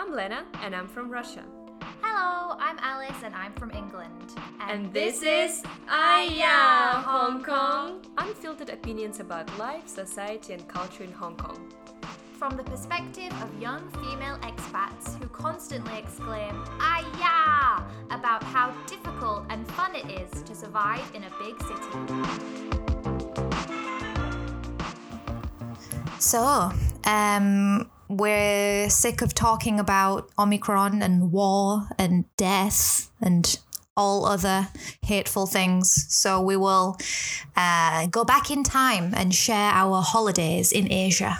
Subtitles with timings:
[0.00, 1.44] I'm Lena and I'm from Russia.
[2.00, 4.34] Hello, I'm Alice and I'm from England.
[4.58, 8.02] And this is Aya Hong Kong.
[8.16, 11.70] Unfiltered opinions about life, society, and culture in Hong Kong.
[12.38, 17.84] From the perspective of young female expats who constantly exclaim, Aya!
[18.10, 21.90] about how difficult and fun it is to survive in a big city.
[26.18, 26.72] So,
[27.04, 33.58] um, we're sick of talking about Omicron and war and death and
[33.96, 34.68] all other
[35.02, 36.06] hateful things.
[36.08, 36.96] So, we will
[37.56, 41.38] uh, go back in time and share our holidays in Asia.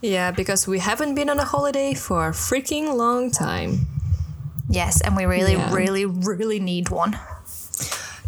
[0.00, 3.86] Yeah, because we haven't been on a holiday for a freaking long time.
[4.68, 5.72] Yes, and we really, Yeah.
[5.72, 7.18] really, really need one.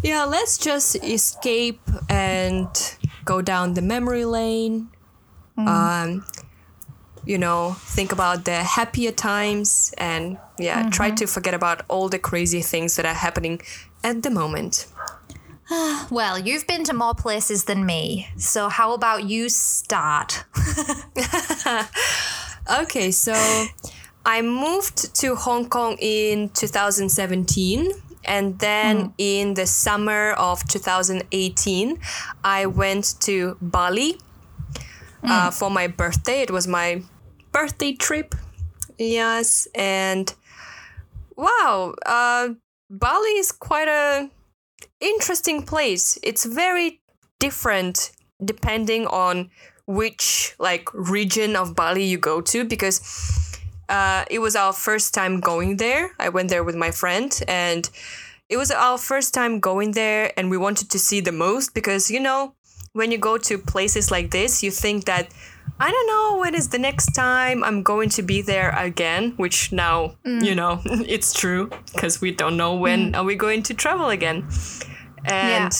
[0.01, 2.67] Yeah, let's just escape and
[3.25, 4.87] go down the memory lane.
[5.57, 6.25] Um,
[7.25, 11.15] you know, think about the happier times and yeah, try mm-hmm.
[11.15, 13.61] to forget about all the crazy things that are happening
[14.03, 14.87] at the moment.
[16.11, 18.27] Well, you've been to more places than me.
[18.37, 20.45] So, how about you start?
[22.67, 23.33] Okay, so
[24.25, 27.91] I moved to Hong Kong in 2017.
[28.27, 29.13] And then mm.
[29.19, 31.99] in the summer of 2018,
[32.43, 34.17] I went to Bali
[35.23, 35.53] uh, mm.
[35.53, 36.41] for my birthday.
[36.41, 37.03] It was my
[37.55, 38.35] birthday trip.
[38.97, 39.65] Yes.
[39.73, 40.33] And
[41.37, 42.49] wow, uh,
[42.89, 44.29] Bali is quite a
[44.99, 46.19] interesting place.
[46.21, 46.99] It's very
[47.39, 48.11] different
[48.43, 49.49] depending on
[49.87, 52.99] which like region of Bali you go to because
[53.87, 56.11] uh, it was our first time going there.
[56.19, 57.89] I went there with my friend and
[58.49, 62.11] it was our first time going there and we wanted to see the most because
[62.11, 62.53] you know
[62.91, 65.29] when you go to places like this you think that
[65.79, 69.71] I don't know when is the next time I'm going to be there again, which
[69.71, 70.55] now, you mm.
[70.55, 73.17] know, it's true because we don't know when mm.
[73.17, 74.47] are we going to travel again.
[75.25, 75.73] And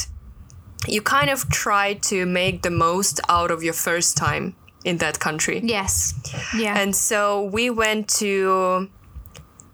[0.87, 5.19] you kind of try to make the most out of your first time in that
[5.19, 5.61] country.
[5.63, 6.13] Yes.
[6.55, 6.77] Yeah.
[6.77, 8.89] And so we went to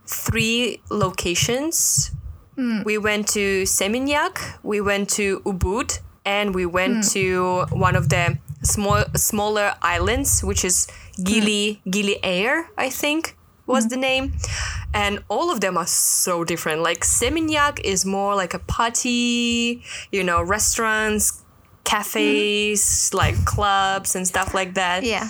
[0.05, 2.11] three locations.
[2.57, 2.85] Mm.
[2.85, 8.37] We went to Seminyak, we went to Ubud, and we went to one of the
[8.63, 10.87] small smaller islands, which is
[11.23, 13.35] Gili Gili Air, I think
[13.67, 14.33] was the name.
[14.93, 16.81] And all of them are so different.
[16.81, 21.43] Like Seminyak is more like a party, you know, restaurants,
[21.83, 25.03] cafes, like clubs and stuff like that.
[25.03, 25.29] yeah.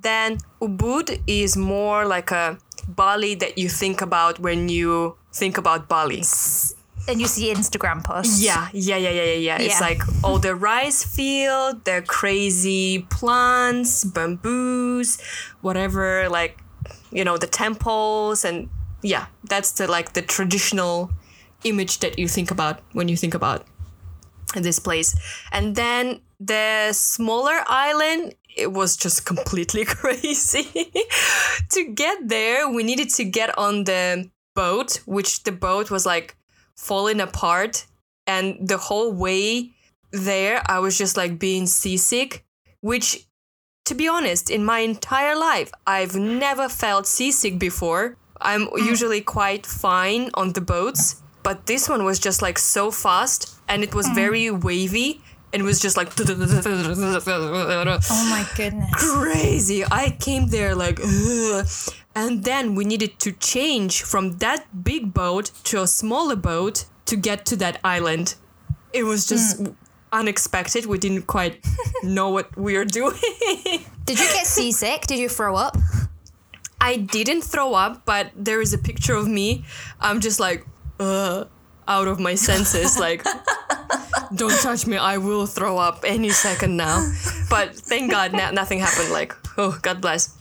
[0.00, 5.88] Then Ubud is more like a Bali that you think about when you think about
[5.88, 6.22] Bali.
[7.08, 8.42] And you see Instagram posts.
[8.42, 9.58] Yeah, yeah, yeah, yeah, yeah, yeah.
[9.60, 15.18] It's like all the rice field, the crazy plants, bamboos,
[15.62, 16.60] whatever, like
[17.10, 18.68] you know, the temples and
[19.02, 21.10] yeah, that's the like the traditional
[21.64, 23.64] image that you think about when you think about
[24.54, 25.16] this place.
[25.52, 30.92] And then the smaller island, it was just completely crazy.
[31.70, 36.36] to get there, we needed to get on the boat, which the boat was like
[36.78, 37.86] falling apart.
[38.26, 39.72] And the whole way
[40.12, 42.44] there, I was just like being seasick,
[42.80, 43.26] which,
[43.86, 48.16] to be honest, in my entire life, I've never felt seasick before.
[48.40, 48.78] I'm mm.
[48.78, 53.82] usually quite fine on the boats, but this one was just like so fast and
[53.82, 54.14] it was mm.
[54.14, 55.20] very wavy
[55.52, 56.14] and it was just like
[58.10, 58.90] Oh my goodness.
[58.94, 59.84] crazy.
[59.90, 61.66] I came there like, "Ugh."
[62.18, 67.14] And then we needed to change from that big boat to a smaller boat to
[67.16, 68.34] get to that island.
[68.92, 69.62] It was just
[70.12, 70.86] unexpected.
[70.86, 71.64] We didn't quite
[72.02, 73.14] know what we were doing.
[74.04, 75.02] Did you get seasick?
[75.06, 75.76] Did you throw up?
[76.80, 79.64] I didn't throw up, but there is a picture of me.
[80.00, 80.66] I'm just like,
[81.00, 81.44] uh,
[81.86, 82.98] out of my senses.
[82.98, 83.24] like,
[84.34, 84.96] don't touch me.
[84.96, 87.10] I will throw up any second now.
[87.50, 89.10] But thank God, no- nothing happened.
[89.12, 90.37] Like, oh, God bless.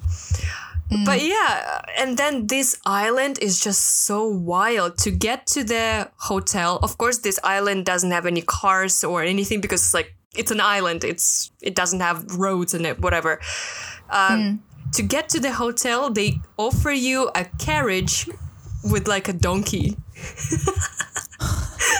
[1.06, 4.98] But yeah, and then this island is just so wild.
[5.00, 9.60] To get to the hotel, of course, this island doesn't have any cars or anything
[9.62, 11.04] because it's like it's an island.
[11.04, 13.40] It's it doesn't have roads and it, whatever.
[14.10, 14.64] Um,
[14.94, 18.30] To get to the hotel, they offer you a carriage
[18.90, 19.98] with like a donkey.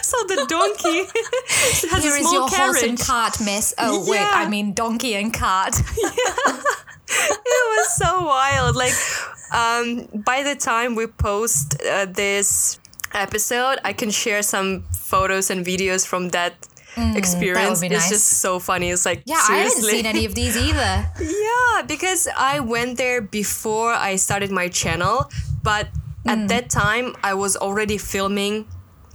[0.02, 1.04] so the donkey
[1.92, 2.84] has Here a is small your horse carriage.
[2.90, 3.74] and cart, miss.
[3.78, 5.76] Oh, wait, I mean donkey and cart.
[7.10, 8.76] it was so wild.
[8.76, 8.94] Like,
[9.54, 12.80] um, by the time we post uh, this
[13.14, 16.68] episode, I can share some photos and videos from that
[17.16, 17.80] experience.
[17.82, 18.90] be It's just so funny.
[18.90, 21.06] It's like Yeah, I haven't seen any of these either.
[21.20, 25.30] Yeah, because I went there before I started my channel,
[25.64, 25.88] but
[26.26, 26.32] Mm.
[26.44, 28.66] at that time I was already filming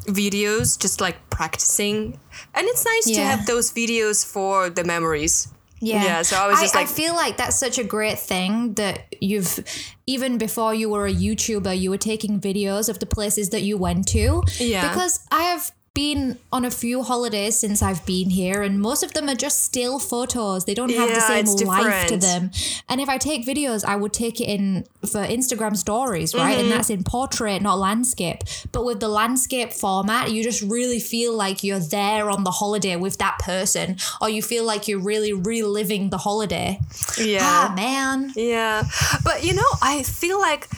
[0.06, 2.18] videos, just like practicing.
[2.54, 5.48] And it's nice to have those videos for the memories.
[5.82, 6.04] Yeah.
[6.04, 8.74] Yeah, so I was just I, like- I feel like that's such a great thing
[8.74, 9.58] that you've,
[10.06, 13.76] even before you were a YouTuber, you were taking videos of the places that you
[13.76, 14.44] went to.
[14.58, 14.88] Yeah.
[14.88, 19.12] Because I have been on a few holidays since I've been here, and most of
[19.12, 20.64] them are just still photos.
[20.64, 22.50] They don't have the same life to them.
[22.88, 26.58] And if I take videos, I would take it in for Instagram stories, right?
[26.58, 28.38] And that's in portrait, not landscape.
[28.72, 32.96] But with the landscape format, you just really feel like you're there on the holiday
[32.96, 36.78] with that person, or you feel like you're really reliving the holiday.
[37.18, 37.40] Yeah.
[37.42, 38.32] Ah, man.
[38.34, 38.84] Yeah.
[39.24, 40.68] But you know, I feel like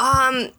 [0.00, 0.50] um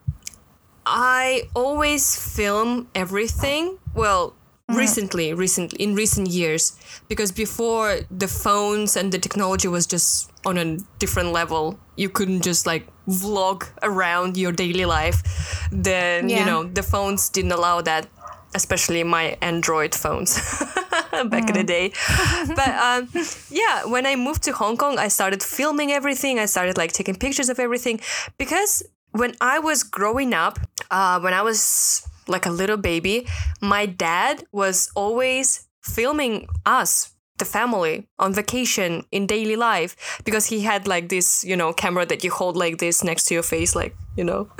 [0.85, 3.77] I always film everything.
[3.99, 4.33] Well,
[4.69, 10.57] recently, recently in recent years because before the phones and the technology was just on
[10.57, 11.79] a different level.
[11.95, 15.67] You couldn't just like vlog around your daily life.
[15.71, 18.07] Then, you know, the phones didn't allow that,
[18.55, 20.37] especially my Android phones
[21.25, 21.91] back in the day.
[22.55, 23.09] but um,
[23.49, 26.39] yeah, when I moved to Hong Kong, I started filming everything.
[26.39, 27.99] I started like taking pictures of everything
[28.37, 30.59] because when I was growing up,
[30.91, 33.27] uh, when I was like a little baby,
[33.61, 37.13] my dad was always filming us.
[37.39, 39.95] The family on vacation in daily life
[40.25, 43.33] because he had like this, you know, camera that you hold like this next to
[43.33, 44.49] your face, like you know.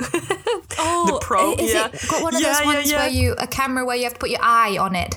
[0.78, 1.88] Oh, pro, is yeah.
[1.92, 2.98] it got one of Yeah, those ones yeah.
[3.00, 5.14] where you a camera where you have to put your eye on it?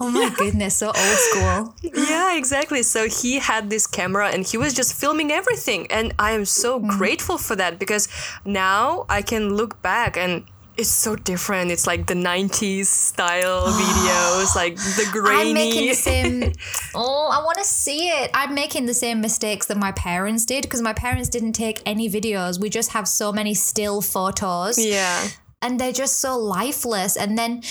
[0.00, 1.74] Oh my goodness, so old school.
[1.82, 2.82] yeah, exactly.
[2.84, 5.88] So he had this camera and he was just filming everything.
[5.90, 6.96] And I am so Mm.
[6.96, 8.06] grateful for that because
[8.44, 10.44] now I can look back and
[10.80, 11.70] it's so different.
[11.70, 15.50] It's like the 90s style videos, like the grainy.
[15.50, 16.52] I'm making the same.
[16.94, 18.30] Oh, I want to see it.
[18.34, 22.08] I'm making the same mistakes that my parents did because my parents didn't take any
[22.08, 22.58] videos.
[22.58, 25.28] We just have so many still photos, yeah.
[25.60, 27.16] and they're just so lifeless.
[27.16, 27.62] And then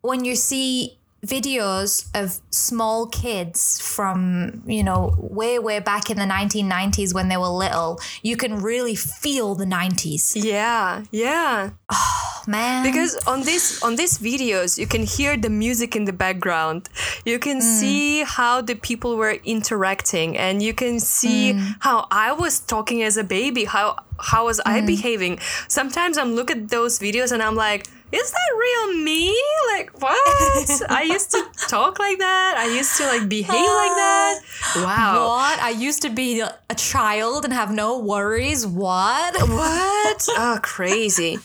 [0.00, 6.24] when you see videos of small kids from you know way way back in the
[6.24, 11.70] 1990s when they were little you can really feel the 90s Yeah, yeah.
[11.90, 16.12] Oh man Because on this on these videos you can hear the music in the
[16.12, 16.88] background.
[17.26, 17.78] You can Mm.
[17.80, 21.76] see how the people were interacting and you can see Mm.
[21.80, 23.96] how I was talking as a baby, how
[24.32, 24.72] how was Mm.
[24.72, 25.38] I behaving.
[25.68, 29.34] Sometimes I'm look at those videos and I'm like, is that real me?
[29.76, 30.82] Like what?
[30.90, 32.54] I used to talk like that.
[32.58, 34.40] I used to like behave like that.
[34.76, 35.26] Wow.
[35.26, 40.20] what i used to be a child and have no worries what What?
[40.38, 41.38] oh, crazy.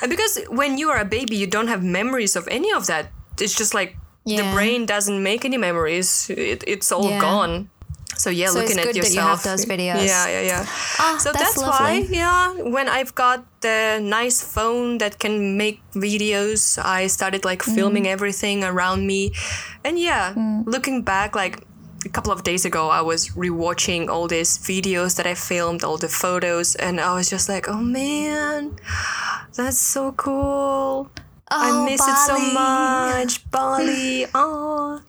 [0.00, 3.10] And because when you are a baby, you don't have memories of any of that.
[3.40, 6.30] It's just like the brain doesn't make any memories.
[6.30, 7.20] It, it's all Yeah.
[7.20, 7.68] gone.
[8.16, 9.42] So yeah, So it's looking at good that you yourself.
[9.42, 10.06] have those videos.
[10.06, 10.66] Yeah, yeah, yeah.
[10.98, 15.80] Ah, so that's that's, why, yeah, when I've got the nice phone that can make
[15.94, 17.74] videos, I started like Mm.
[17.74, 19.32] filming everything around me.
[19.84, 20.34] And yeah,
[20.66, 21.64] looking back, like
[22.04, 25.96] a couple of days ago, I was rewatching all these videos that I filmed, all
[25.98, 28.76] the photos, and I was just like, oh man,
[29.56, 31.10] that's so cool.
[31.48, 33.48] I Oh, miss it so much.
[33.50, 34.26] Bali.
[34.34, 35.00] Oh.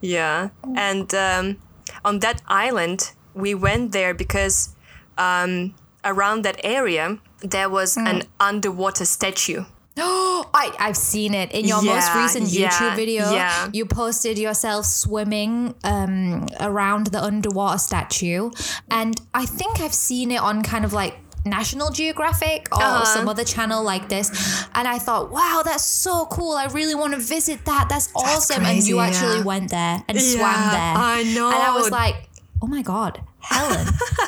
[0.00, 0.48] Yeah.
[0.76, 1.56] And um,
[2.04, 4.74] on that island, we went there because
[5.18, 8.06] um, around that area, there was Hmm.
[8.06, 9.64] an underwater statue.
[9.96, 13.30] I, I've seen it in your most Yeah, recent yeah, YouTube video.
[13.32, 13.68] yeah.
[13.72, 18.50] You posted yourself swimming um, around the underwater statue,
[18.90, 23.04] and I think I've seen it on kind of like National Geographic or Uh-huh.
[23.04, 24.30] some other channel like this,
[24.74, 26.52] and I thought, wow, that's so cool!
[26.52, 27.88] I really want to visit that.
[27.88, 28.64] That's awesome!
[28.64, 29.44] and you crazy, actually yeah.
[29.44, 30.94] went there and swam there.
[30.96, 31.46] I know.
[31.48, 32.28] and I was like.
[32.62, 33.86] Oh my god, Helen,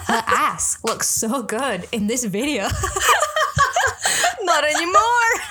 [0.09, 2.69] her ass looks so good in this video.
[4.43, 5.03] Not anymore.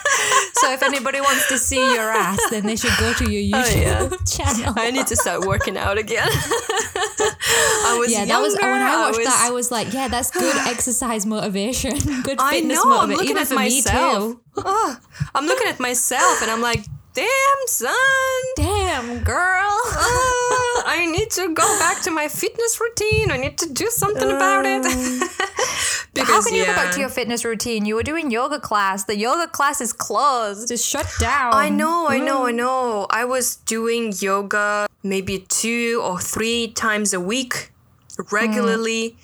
[0.56, 4.12] So if anybody wants to see your ass, then they should go to your YouTube
[4.12, 4.18] yeah.
[4.26, 4.74] channel.
[4.78, 6.28] I need to start working out again.
[6.30, 8.34] I was yeah, younger.
[8.34, 9.44] that was when I watched was, that.
[9.46, 13.00] I was like, yeah, that's good exercise motivation, good I fitness know.
[13.00, 13.18] I'm motivation.
[13.18, 14.30] looking Even at for myself.
[14.30, 14.42] me too.
[14.66, 15.00] Ah,
[15.36, 17.94] I'm looking at myself, and I'm like, damn, son.
[18.56, 19.36] Damn, girl.
[19.36, 23.32] Ah, I need to go back to my fitness routine.
[23.32, 24.84] I need to do something about it.
[26.18, 27.86] How can you go back to your fitness routine?
[27.86, 29.04] You were doing yoga class.
[29.04, 30.72] The yoga class is closed.
[30.72, 31.54] It's shut down.
[31.54, 32.56] I know, I know, I Mm.
[32.56, 33.08] know.
[33.10, 37.72] I was doing yoga maybe two or three times a week
[38.32, 39.18] regularly.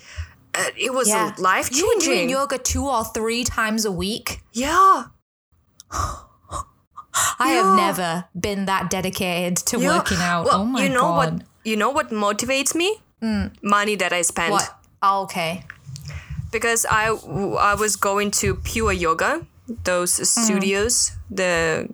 [0.54, 1.12] Uh, it was Mm.
[1.12, 1.32] Yeah.
[1.38, 4.42] life You were doing yoga two or three times a week.
[4.52, 5.04] Yeah.
[7.38, 9.96] I have never been that dedicated to Yeah.
[9.96, 10.44] working out.
[10.46, 11.16] Well, oh my you know god.
[11.38, 11.42] what?
[11.64, 13.00] You know what motivates me?
[13.62, 14.52] Money that I spend.
[14.52, 14.74] What?
[15.02, 15.64] Oh, okay.
[16.52, 17.04] Because I
[17.72, 19.32] I was going to Pure Yoga,
[19.84, 20.26] those Mm.
[20.44, 21.12] studios.
[21.30, 21.88] The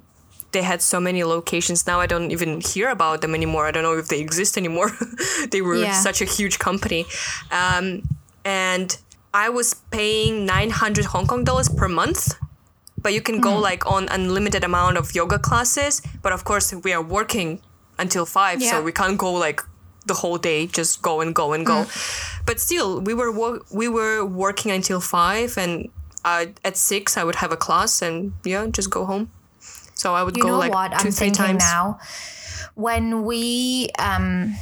[0.52, 1.86] they had so many locations.
[1.86, 3.68] Now I don't even hear about them anymore.
[3.68, 4.90] I don't know if they exist anymore.
[5.52, 5.92] they were Yeah.
[6.02, 7.02] such a huge company,
[7.52, 7.86] um,
[8.44, 8.88] and
[9.34, 12.34] I was paying nine hundred Hong Kong dollars per month.
[13.02, 13.70] But you can go Mm.
[13.70, 16.02] like on unlimited amount of yoga classes.
[16.22, 17.60] But of course, we are working
[17.98, 18.70] until five, Yeah.
[18.70, 19.62] so we can't go like
[20.08, 21.84] the whole day, just go and go and go.
[21.84, 22.42] Mm.
[22.46, 25.88] But still, we were wo- we were working until five, and
[26.24, 29.30] uh, at six I would have a class, and yeah, just go home.
[29.94, 30.90] So I would You go like what?
[30.92, 31.58] 2 I'm three times.
[31.62, 31.98] now.
[32.74, 34.54] When we um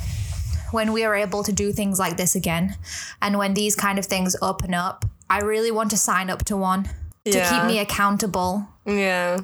[0.72, 2.76] when we are able to do things like this again,
[3.20, 6.56] and when these kind of things open up, I really want to sign up to
[6.56, 6.84] one
[7.24, 8.68] to keep me accountable.
[8.86, 9.40] Yeah,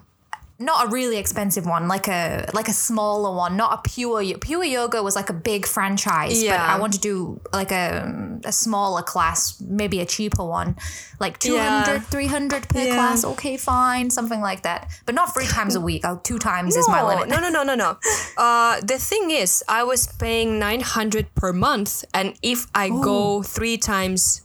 [0.62, 4.64] Not a really expensive one, like a like a smaller one, not a pure pure
[4.64, 6.38] yoga was like a big franchise.
[6.40, 6.74] But Yeah.
[6.74, 10.76] I want to do like a a smaller class, maybe a cheaper one,
[11.20, 12.94] like 200, 300 per Yeah.
[12.94, 13.24] class.
[13.24, 14.88] Okay, fine, something like that.
[15.06, 16.02] But not three times a week.
[16.04, 17.28] Oh, two times is my limit.
[17.28, 17.96] no, no, no, no, no.
[18.36, 23.42] Uh, the thing is, I was paying nine hundred per month, and if I go
[23.42, 24.42] three times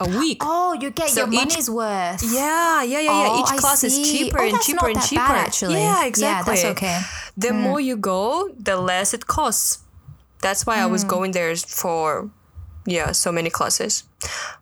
[0.00, 2.22] a week, Oh, you get So your each- money's worth.
[2.22, 3.28] Yeah, yeah, yeah, yeah.
[3.30, 5.22] Oh, Each class is cheaper Oh, and cheaper and cheaper.
[5.22, 5.74] bad, actually.
[5.80, 6.54] Yeah, Yeah, exactly.
[6.54, 7.00] that's okay.
[7.36, 9.78] The more you go, the less it costs.
[10.42, 11.08] That's why I was Hmm.
[11.08, 12.30] going there for,
[12.86, 14.04] yeah, so many classes.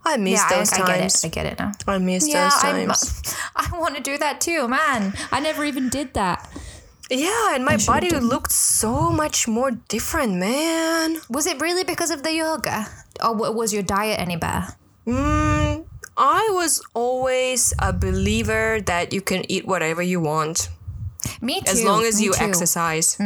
[0.04, 1.00] I miss Yeah, I, those I get it.
[1.00, 1.24] times.
[1.24, 1.72] I get it now.
[1.86, 3.22] I, miss Yeah, those times.
[3.56, 5.14] I want to do that too, man.
[5.30, 6.48] I never even did that.
[7.10, 11.20] yeah, and my body looked so much more different, man.
[11.30, 12.86] Was it really because of the yoga?
[13.22, 14.74] Or was your diet any better?
[15.08, 15.84] Mm,
[16.16, 20.68] I was always a believer that you can eat whatever you want
[21.40, 21.70] Me too.
[21.70, 22.40] as long as you too.
[22.44, 22.48] Mm.
[22.48, 23.18] exercise.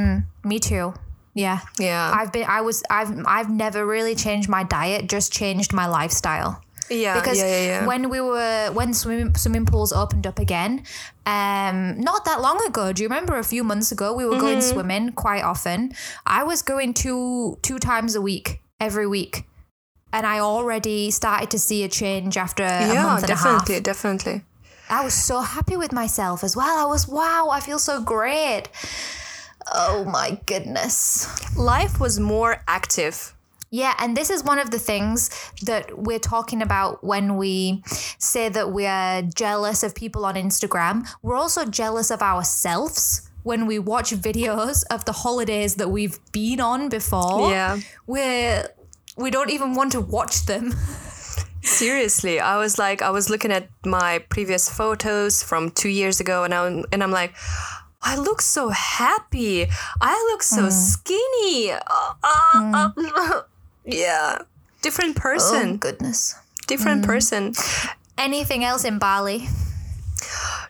[0.45, 0.95] Me too.
[1.35, 1.61] Yeah.
[1.79, 2.13] Yeah.
[2.15, 6.63] I've been I was I've I've never really changed my diet, just changed my lifestyle.
[6.91, 7.87] yeah, because yeah, yeah, yeah.
[7.87, 10.85] when we were when swimming swimming pools opened up again,
[11.27, 12.93] um, not that long ago.
[12.93, 14.73] Do you remember a few months ago we were going Mm-hmm.
[14.75, 15.93] swimming quite often?
[16.27, 19.45] I was going two two times a week every week,
[20.13, 23.79] and I already started to see a change after a yeah, month and definitely, a
[23.79, 23.85] half.
[23.85, 24.43] definitely.
[24.91, 26.87] I was so happy with myself as well.
[26.87, 28.65] I was wow, I feel so great.
[29.73, 31.57] Oh my goodness.
[31.57, 33.35] Life was more active.
[33.71, 35.31] Yeah, and this is one of the things
[35.63, 41.09] that we're talking about when we say that we're jealous of people on Instagram.
[41.23, 46.61] We're also jealous of ourselves when we watch videos of the holidays that we've been
[46.61, 47.51] on before.
[47.51, 47.81] Yeah.
[48.07, 48.69] We're
[49.17, 50.73] we don't even want to watch them.
[51.63, 56.43] Seriously, I was like, I was looking at my previous photos from two years ago,
[56.45, 57.35] and I'm and I'm like,
[58.03, 59.67] I look so happy.
[60.01, 61.71] I look so skinny.
[61.71, 61.79] Uh,
[62.25, 63.43] uh, uh,
[63.85, 64.39] yeah,
[64.83, 65.77] different Oh person.
[65.77, 66.35] goodness.
[66.67, 67.55] different person.
[68.19, 69.47] Anything else in Bali?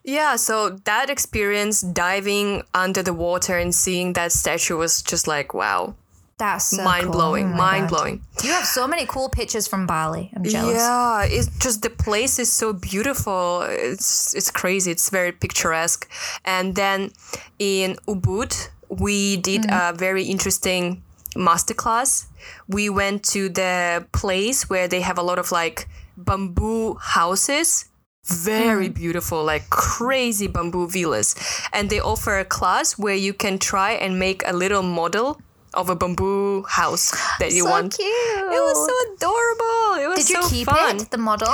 [0.05, 5.55] Yeah, so that experience diving under the water and seeing that statue was just like
[5.55, 5.95] wow,
[6.43, 7.13] That's so mind cool.
[7.13, 7.97] blowing, Oh mind God.
[7.97, 8.23] blowing.
[8.43, 10.33] You have so many cool pictures from Bali.
[10.35, 10.75] I'm jealous.
[10.75, 13.63] Yeah, it's just the place is so beautiful.
[13.63, 14.91] It's it's crazy.
[14.91, 16.11] It's very picturesque.
[16.45, 17.13] And then
[17.61, 18.53] in Ubud,
[18.89, 19.95] we did mm-hmm.
[19.95, 21.05] a very interesting
[21.37, 22.27] masterclass.
[22.67, 27.87] We went to the place where they have a lot of like bamboo houses.
[28.27, 29.03] Very mm-hmm.
[29.03, 31.37] beautiful, like crazy bamboo villas.
[31.73, 35.41] And they offer a class where you can try and make a little model
[35.75, 37.97] of a bamboo house that you so want.
[37.97, 38.09] cute.
[38.09, 40.03] It was so adorable.
[40.05, 40.97] It was Did you so keep fun.
[41.01, 41.49] it, the model?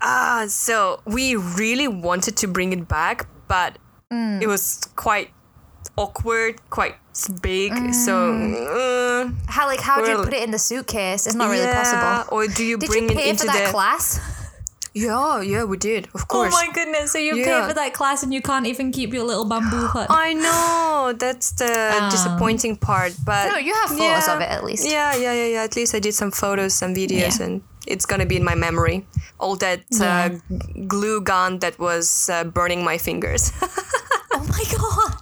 [0.00, 3.78] Ah, so we really wanted to bring it back, but
[4.12, 4.42] Mm.
[4.42, 5.30] it was quite
[5.96, 6.96] awkward, quite
[7.40, 7.72] big.
[7.94, 11.26] So uh, How like how do you put it in the suitcase?
[11.26, 12.24] It's not really possible.
[12.34, 13.70] Or do you Did bring you it into for that the?
[13.72, 14.20] class?
[14.94, 16.08] Yeah, yeah, we did.
[16.14, 16.52] Of course.
[16.54, 17.12] Oh my goodness!
[17.12, 17.44] So you Yeah.
[17.62, 20.06] pay for that class and you can't even keep your little bamboo hut.
[20.28, 23.48] I know that's the disappointing part, but.
[23.50, 24.84] No, you have photos yeah, of it at least.
[24.86, 25.62] Yeah, yeah, yeah, yeah.
[25.64, 27.46] At least I did some photos, some videos, Yeah.
[27.46, 29.06] and it's gonna be in my memory.
[29.40, 30.28] All that uh,
[30.86, 33.52] glue gun that was uh, burning my fingers.
[34.34, 35.21] Oh my god!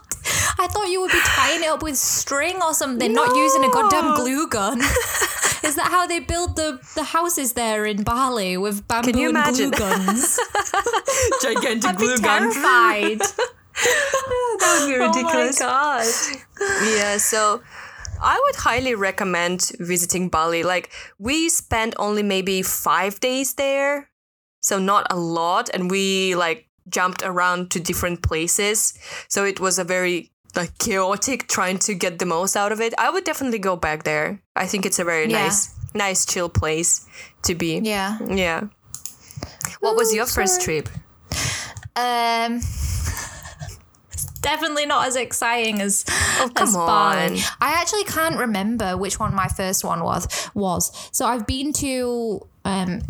[0.61, 3.71] I thought you would be tying it up with string or something, not using a
[3.71, 4.79] goddamn glue gun.
[5.65, 9.57] Is that how they build the, the houses there in Bali with bamboo you and
[9.57, 10.39] glue guns?
[11.43, 13.21] Gigantic I'd be terrified.
[14.61, 15.61] that would be ridiculous.
[15.63, 16.95] Oh my god!
[16.95, 17.63] Yeah, so
[18.21, 20.63] I would highly recommend visiting Bali.
[20.63, 24.11] Like we spent only maybe five days there,
[24.61, 28.93] so not a lot, and we like jumped around to different places.
[29.29, 32.95] So it was a very like chaotic trying to get the most out of it.
[32.99, 34.41] I would definitely go back there.
[34.57, 35.43] I think it's a very Yeah.
[35.45, 37.07] nice nice chill place
[37.43, 37.79] to be.
[37.83, 38.19] Yeah.
[38.29, 38.65] Yeah.
[39.81, 40.89] What was your first trip?
[41.97, 42.61] Um,
[44.41, 46.05] definitely not as exciting as
[46.39, 47.19] Oh, as come Bali.
[47.33, 47.39] on.
[47.61, 50.29] I actually can't remember which one my first one was.
[50.55, 53.01] Was so I've been to um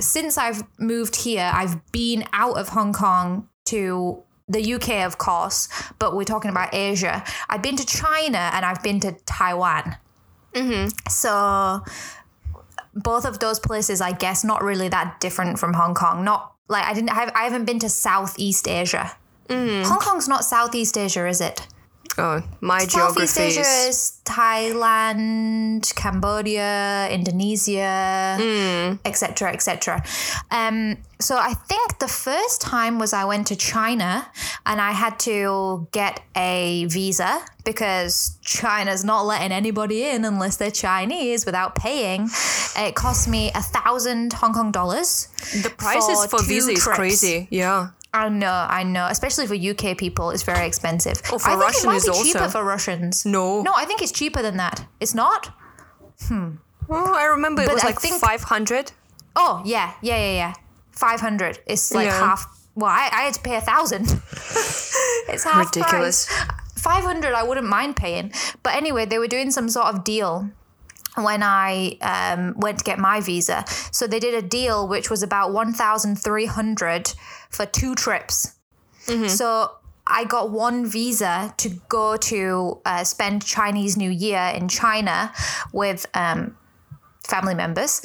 [0.00, 1.50] since I've moved here.
[1.54, 6.74] I've been out of Hong Kong to the UK, of course, but we're talking about
[6.74, 7.24] Asia.
[7.48, 9.96] I've been to China and I've been to Taiwan.
[10.52, 10.88] Mm-hmm.
[11.08, 11.82] So
[12.94, 16.24] both of those places, I guess, not really that different from Hong Kong.
[16.24, 17.10] Not like I didn't.
[17.10, 19.16] I I haven't been to Southeast Asia.
[19.48, 19.84] Mm.
[19.84, 21.66] Hong Kong's not Southeast Asia, is it?
[22.16, 28.98] Oh, my Southeast geography Asia is Thailand, Cambodia, Indonesia, Mm.
[29.04, 30.02] etc., etc.
[30.50, 34.26] Um, so I think the first time was I went to China
[34.66, 40.70] and I had to get a visa because China's not letting anybody in unless they're
[40.70, 42.28] Chinese without paying.
[42.76, 45.28] It cost me a thousand Hong Kong dollars.
[45.62, 47.48] the prices for for, visa is crazy.
[47.50, 47.88] Yeah.
[48.14, 49.06] I know, I know.
[49.10, 51.20] Especially for UK people, it's very expensive.
[51.32, 53.26] Oh, for I think Russian it might be also- cheaper for Russians.
[53.26, 53.62] No.
[53.62, 54.86] No, I think it's cheaper than that.
[55.00, 55.52] It's not?
[56.28, 56.50] Hmm.
[56.88, 58.92] Oh, I remember it But was I like think- 500.
[59.36, 60.54] Oh, yeah, yeah, yeah, yeah.
[60.92, 61.58] 500.
[61.66, 62.18] It's like Yeah.
[62.18, 62.46] half.
[62.76, 64.04] Well, I, I had to pay a thousand.
[65.28, 66.26] it's half Ridiculous.
[66.26, 66.48] price.
[66.76, 68.32] 500 I wouldn't mind paying.
[68.62, 70.50] But anyway, they were doing some sort of deal
[71.16, 73.64] when I um, went to get my visa.
[73.92, 77.14] So they did a deal which was about 1,300
[77.50, 78.54] for two trips.
[79.28, 79.70] So
[80.06, 85.32] I got one visa to go to uh, spend Chinese New Year in China
[85.72, 86.56] with um,
[87.22, 88.02] family members,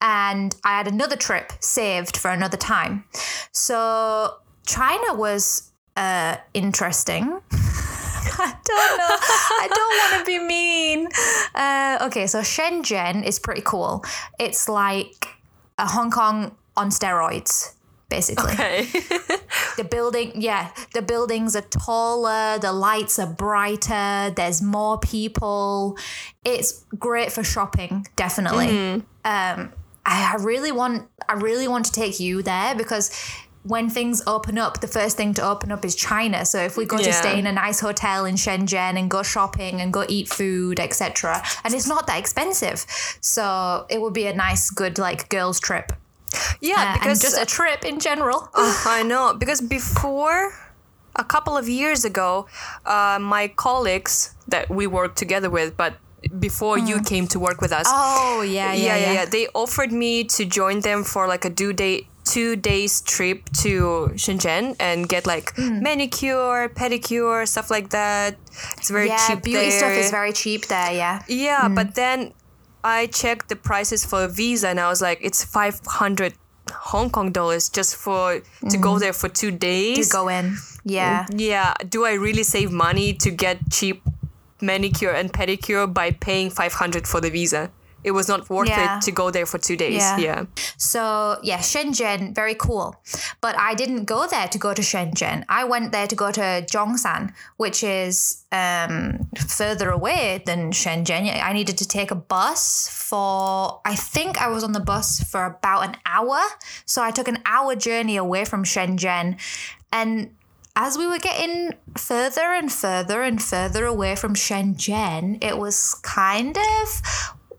[0.00, 3.04] and I had another trip saved for another time.
[3.52, 4.34] So
[4.66, 7.40] China was uh, interesting.
[8.38, 9.16] I don't know.
[9.60, 11.08] I don't want to be mean.
[11.54, 14.04] Uh, okay, so Shenzhen is pretty cool.
[14.38, 15.28] It's like
[15.78, 17.74] a Hong Kong on steroids,
[18.08, 18.52] basically.
[18.52, 18.88] Okay.
[19.78, 25.96] The building, yeah, the buildings are taller, the lights are brighter, there's more people.
[26.44, 28.68] It's great for shopping, definitely.
[29.24, 29.72] Um,
[30.04, 33.12] I, I really want, I really want to take you there because
[33.64, 36.44] when things open up, the first thing to open up is China.
[36.46, 39.80] So if we go to stay in a nice hotel in Shenzhen and go shopping
[39.80, 42.84] and go eat food, etc., and it's not that expensive,
[43.20, 45.92] so it would be a nice, good like girls trip.
[46.60, 48.48] yeah, Uh, because just a trip in general.
[48.54, 50.52] Oh, I know because before
[51.16, 52.46] a couple of years ago,
[52.86, 55.94] uh, my colleagues that we worked together with, but
[56.38, 57.92] before you came to work with us, Mm.
[57.94, 61.72] Oh yeah, yeah, yeah, yeah, they offered me to join them for like a two
[61.72, 65.80] day two days trip to Shenzhen and get like Mm.
[65.82, 68.36] manicure, pedicure, stuff like that.
[68.78, 69.78] It's very yeah, cheap beauty there.
[69.78, 70.92] stuff is very cheap there.
[70.92, 72.32] Yeah, Yeah, but then
[72.84, 76.34] I checked the prices for a visa and I was like, it's 500
[76.92, 80.08] Hong Kong dollars just for to go there for two days.
[80.08, 80.56] to go in.
[80.84, 84.02] Yeah, Yeah, do I really save money to get cheap
[84.60, 87.70] manicure and pedicure by paying 500 for the visa?
[88.04, 88.96] It was not worth Yeah.
[88.98, 89.96] it to go there for two days.
[89.96, 90.18] Yeah.
[90.18, 90.44] Yeah.
[90.76, 92.94] So yeah, Shenzhen, very cool.
[93.40, 95.44] But I didn't go there to go to Shenzhen.
[95.48, 101.42] I went there to go to Zhongshan, which is um, further away than Shenzhen.
[101.42, 103.80] I needed to take a bus for.
[103.84, 106.38] I think I was on the bus for about an hour.
[106.86, 109.40] So I took an hour journey away from Shenzhen,
[109.92, 110.30] and
[110.76, 116.56] as we were getting further and further and further away from Shenzhen, it was kind
[116.56, 117.02] of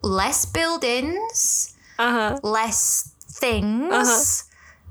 [0.02, 2.40] less buildings, uh-huh.
[2.42, 4.44] less things, uh-huh.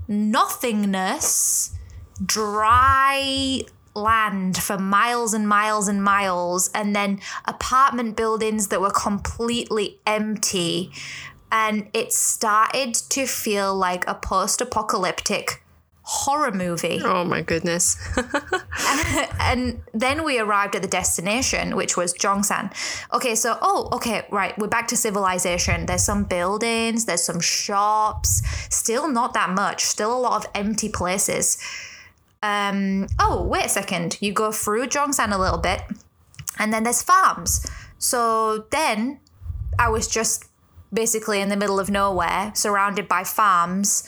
[0.07, 1.77] nothingness,
[2.23, 3.61] dry
[3.95, 10.91] land for miles and miles and miles, and then apartment buildings that were completely empty.
[11.51, 15.63] And it started to feel like a post apocalyptic
[16.11, 16.99] horror movie.
[17.03, 17.95] Oh my goodness.
[19.39, 22.71] And then we arrived at the destination, which was Zhongshan.
[23.11, 24.55] Okay, so, oh, okay, right.
[24.59, 25.87] We're back to civilization.
[25.87, 30.87] There's some buildings, there's some shops, still not that much, still a lot of empty
[30.87, 31.57] places.
[32.43, 34.17] Um, oh, wait a second.
[34.21, 35.81] You go through Zhongshan a little bit,
[36.59, 37.65] and then there's farms.
[37.97, 39.19] So then
[39.79, 40.45] I was just
[40.93, 44.07] basically in the middle of nowhere, surrounded by farms.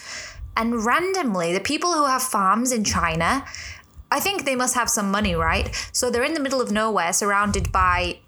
[0.57, 3.45] And randomly, the people who have farms in China,
[4.11, 5.73] I think they must have some money, right?
[5.93, 8.19] So they're in the middle of nowhere, surrounded by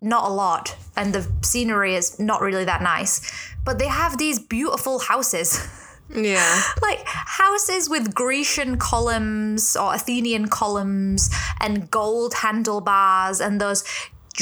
[0.00, 3.20] not a lot, and the scenery is not really that nice.
[3.64, 5.66] But they have these beautiful houses.
[6.10, 6.62] Yeah.
[6.80, 11.28] like houses with Grecian columns or Athenian columns
[11.60, 13.84] and gold handlebars and those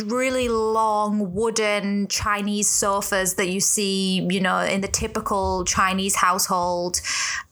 [0.00, 7.00] really long wooden Chinese sofas that you see, you know, in the typical Chinese household.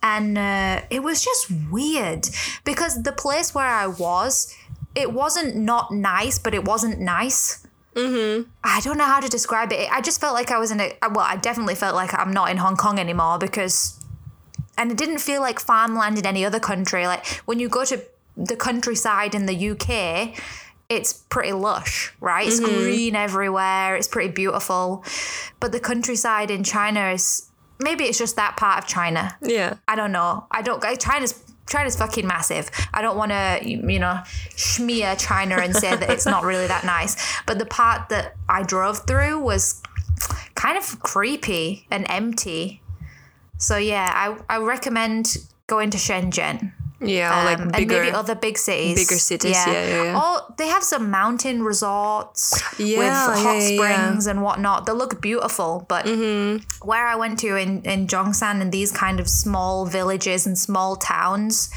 [0.02, 2.28] And uh, it was just weird
[2.64, 4.54] because the place where I was,
[4.94, 7.66] it wasn't not nice, but it wasn't nice.
[7.94, 8.50] Mm-hmm.
[8.64, 9.88] I don't know how to describe it.
[9.90, 10.92] I just felt like I was in a.
[11.02, 14.04] Well, I definitely felt like I'm not in Hong Kong anymore because
[14.76, 17.06] and it didn't feel like farmland in any other country.
[17.06, 18.02] Like when you go to
[18.36, 20.36] the countryside in the UK,
[20.88, 22.46] it's pretty lush, right?
[22.46, 22.74] It's mm-hmm.
[22.74, 23.96] green everywhere.
[23.96, 25.04] It's pretty beautiful.
[25.60, 29.36] But the countryside in China is maybe it's just that part of China.
[29.42, 29.74] Yeah.
[29.88, 30.46] I don't know.
[30.50, 30.82] I don't.
[30.98, 32.70] China's China's fucking massive.
[32.92, 34.20] I don't want to, you know,
[34.56, 37.16] smear China and say that it's not really that nice.
[37.46, 39.82] But the part that I drove through was
[40.54, 42.82] kind of creepy and empty.
[43.56, 46.72] So yeah, I I recommend going to Shenzhen.
[47.06, 47.30] Yeah.
[47.40, 47.94] Or like Um, bigger.
[47.96, 48.96] and maybe other big cities.
[48.96, 50.20] bigger cities, yeah, yeah, yeah.
[50.22, 53.76] Oh, they have some mountain resorts Yeah, with hot yeah, yeah.
[53.76, 54.86] springs and whatnot.
[54.86, 56.64] They look beautiful, but Mm-hmm.
[56.88, 60.96] where I went to in in Zhongshan and these kind of small villages and small
[60.96, 61.70] towns,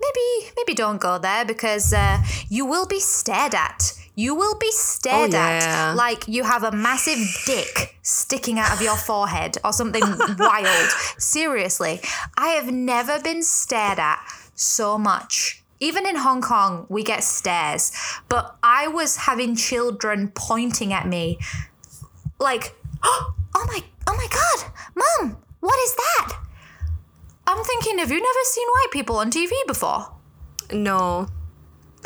[0.00, 3.92] maybe maybe don't go there because uh, you will be stared at.
[4.18, 5.90] You will be stared Oh, yeah.
[5.90, 10.02] at like you have a massive dick sticking out of your forehead or something
[10.38, 10.88] wild.
[11.18, 12.00] Seriously,
[12.38, 14.18] I have never been stared at
[14.56, 15.62] so much.
[15.78, 17.92] Even in Hong Kong, we get stares,
[18.28, 21.38] but I was having children pointing at me
[22.38, 26.38] like, oh my, oh my god, mum, what is that?
[27.46, 30.12] I'm thinking, have you never seen white people on TV before?
[30.72, 31.28] no.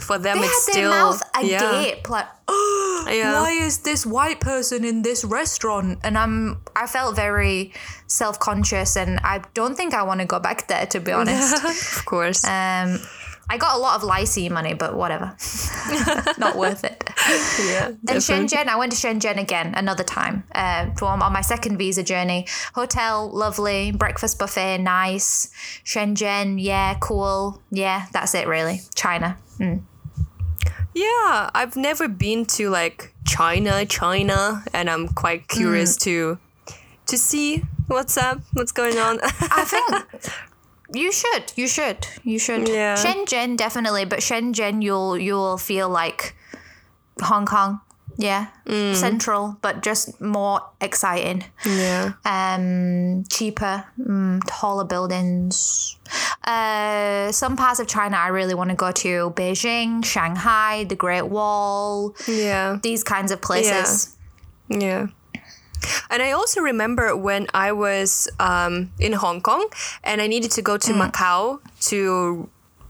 [0.00, 0.90] For them, They it's had their still.
[0.90, 1.80] mouth yeah.
[1.80, 3.40] agape, like, oh, Yeah.
[3.40, 5.98] why is this white person in this restaurant?
[6.02, 7.72] And I'm, I felt very
[8.06, 11.64] self conscious, and I don't think I want to go back there, to be honest.
[11.98, 12.44] of course.
[12.44, 12.98] um,
[13.52, 15.34] I got a lot of lai see money, but whatever,
[16.38, 17.02] not worth it.
[17.66, 17.86] yeah.
[17.88, 18.46] And definitely.
[18.46, 22.46] Shenzhen, I went to Shenzhen again another time uh, on my second visa journey.
[22.74, 23.90] Hotel, lovely.
[23.90, 25.50] Breakfast buffet, nice.
[25.84, 27.60] Shenzhen, yeah, cool.
[27.72, 28.82] Yeah, that's it really.
[28.94, 29.36] China.
[29.58, 29.82] Mm.
[30.94, 36.00] Yeah, I've never been to like China, China, and I'm quite curious Mm.
[36.02, 36.38] to
[37.06, 39.18] to see what's up, what's going on.
[39.22, 40.06] I think
[40.94, 41.52] you should.
[41.56, 42.06] You should.
[42.24, 42.68] You should.
[42.68, 42.96] Yeah.
[42.96, 46.34] Shenzhen definitely, but Shenzhen you'll you'll feel like
[47.22, 47.80] Hong Kong.
[48.20, 48.48] Yeah.
[48.66, 48.94] Mm.
[48.94, 51.44] Central, but just more exciting.
[51.64, 52.12] yeah.
[52.24, 55.96] um, cheaper, mm, taller buildings.
[56.44, 61.26] Uh, some parts of China I really want to go to: Beijing, Shanghai, the Great
[61.28, 62.78] Wall, Yeah.
[62.82, 64.16] these kinds of places.
[64.68, 65.06] Yeah.
[66.10, 69.64] And I also remember when I was um, in Hong Kong
[70.04, 72.48] and I needed to go to Macau to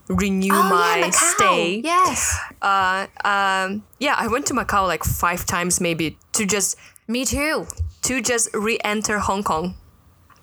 [0.09, 0.59] renew Mm.
[0.59, 1.81] Oh my yeah, stay.
[1.85, 6.77] Yes, Uh, um, yeah, I went to Macau like five times maybe to just
[7.09, 7.66] me too.
[8.03, 9.75] to just re-enter Hong Kong.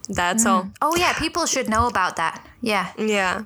[0.10, 0.69] That's all.
[0.82, 2.45] Oh yeah, people should know about that.
[2.62, 2.91] Yeah.
[2.97, 3.43] Yeah.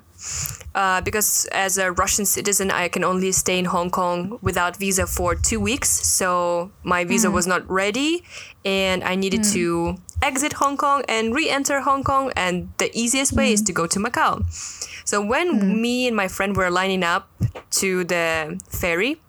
[0.74, 5.06] Uh, because as a Russian citizen, I can only stay in Hong Kong without visa
[5.06, 5.90] for two weeks.
[5.90, 8.22] So my visa was not ready,
[8.64, 12.32] and I needed to exit Hong Kong and re-enter Hong Kong.
[12.36, 14.44] And the easiest way is to go to Macau.
[15.04, 15.80] So when hmm.
[15.80, 17.28] me and my friend were lining up
[17.82, 19.20] to the ferry,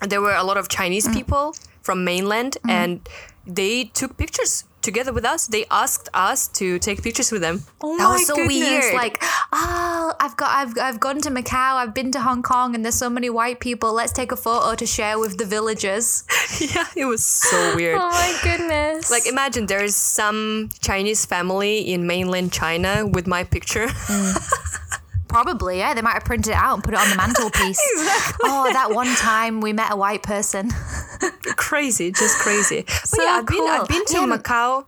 [0.00, 1.14] there were a lot of Chinese hmm.
[1.14, 2.70] people from mainland, hmm.
[2.70, 3.08] and
[3.46, 5.48] they took pictures together with us.
[5.48, 7.62] They asked us to take pictures with them.
[7.82, 8.94] Oh That was so weird.
[8.94, 9.18] Like,
[9.52, 12.94] oh, I've got, I've, I've gone to Macau, I've been to Hong Kong, and there's
[12.94, 13.92] so many white people.
[13.92, 16.24] Let's take a photo to share with the villagers.
[16.60, 17.98] yeah, it was so weird.
[18.00, 19.10] Oh my goodness!
[19.10, 23.88] Like imagine there is some Chinese family in mainland China with my picture.
[25.28, 25.92] Probably, yeah.
[25.94, 27.80] They might have printed it out and put it on the mantelpiece.
[28.44, 30.70] Oh, that one time we met a white person.
[31.56, 32.82] crazy, just crazy.
[32.86, 34.26] But So yeah, I've been I've been to Yeah.
[34.36, 34.84] Macau.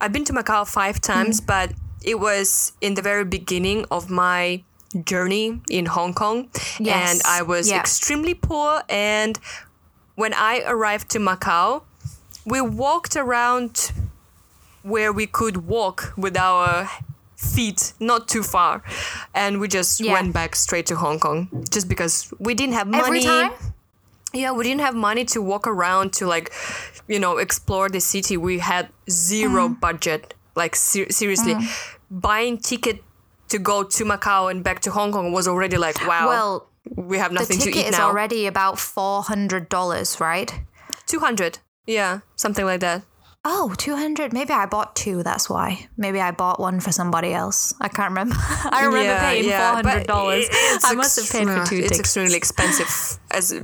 [0.00, 1.46] I've been to Macau five times, Mm.
[1.46, 1.72] but
[2.02, 4.62] it was in the very beginning of my
[5.04, 7.10] journey in Hong Kong, Yes.
[7.12, 7.78] and I was Yeah.
[7.80, 8.82] extremely poor.
[8.88, 9.38] And
[10.14, 11.82] when I arrived to Macau,
[12.44, 13.92] we walked around
[14.82, 16.88] where we could walk with our
[17.36, 18.82] feet not too far
[19.34, 20.12] and we just Yeah.
[20.14, 23.52] went back straight to hong kong just because we didn't have money Every time?
[24.32, 26.50] yeah we didn't have money to walk around to like
[27.08, 29.80] you know explore the city we had 0 Mm.
[29.80, 31.54] budget like ser- seriously
[32.10, 33.02] buying ticket
[33.48, 37.18] to go to macau and back to hong kong was already like wow Well, we
[37.18, 37.74] have nothing to eat now.
[37.74, 40.50] The ticket is already about four hundred dollars, right?
[41.06, 43.02] 200 yeah something like that
[43.48, 44.32] Oh, 200.
[44.32, 45.22] Maybe I bought two.
[45.22, 45.86] That's why.
[45.96, 47.72] Maybe I bought one for somebody else.
[47.80, 48.34] I can't remember.
[48.72, 50.48] I remember Yeah, paying yeah, but $400.
[50.50, 52.00] it's I must have paid for two It's tickets.
[52.00, 52.88] extremely expensive
[53.30, 53.54] as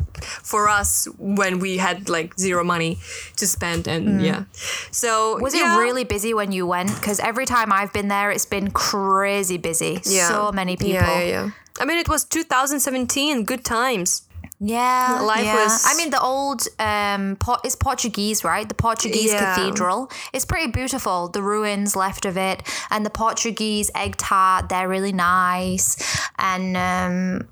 [0.43, 2.99] for us when we had like zero money
[3.39, 4.45] to spend, and yeah.
[4.93, 5.41] So Mm.
[5.43, 5.75] Was yeah.
[5.75, 6.95] it really busy when you went?
[6.95, 10.01] Because every time I've been there, it's been crazy busy.
[10.05, 10.29] Yeah.
[10.29, 10.95] So many people.
[10.95, 11.51] Yeah, yeah, yeah.
[11.81, 13.45] I mean, it was 2017.
[13.45, 14.23] Good times.
[14.65, 15.65] Yeah, Life yeah.
[15.65, 18.69] was- I mean, the old um, po- it's Portuguese, right?
[18.69, 19.57] The Portuguese Yeah.
[19.57, 20.09] cathedral.
[20.33, 21.29] It's pretty beautiful.
[21.29, 24.69] The ruins left of it, and the Portuguese egg tart.
[24.69, 25.97] They're really nice.
[26.39, 27.49] And um,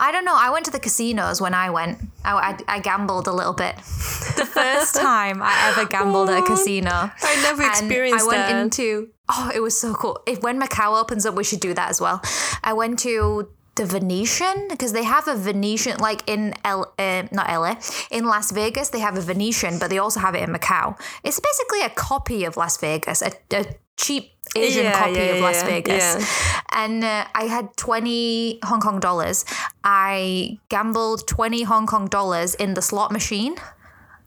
[0.00, 0.34] I don't know.
[0.34, 1.98] I went to the casinos when I went.
[2.24, 2.32] I,
[2.68, 3.76] I, I gambled a little bit.
[4.32, 6.90] The first time I ever gambled at a casino.
[6.90, 8.62] I never experienced I went that.
[8.62, 10.18] into oh, it was so cool.
[10.26, 12.22] If when Macau opens up, we should do that as well.
[12.64, 17.48] I went to the Venetian because they have a Venetian like in L uh, not
[17.48, 17.74] LA
[18.10, 18.90] in Las Vegas.
[18.90, 20.98] They have a Venetian, but they also have it in Macau.
[21.24, 23.64] It's basically a copy of Las Vegas, a, a
[23.96, 26.54] cheap Asian Yeah, copy yeah, of Las yeah, Vegas.
[26.70, 29.44] And uh, I had 20 Hong Kong dollars.
[29.84, 33.54] I gambled 20 Hong Kong dollars in the slot machine.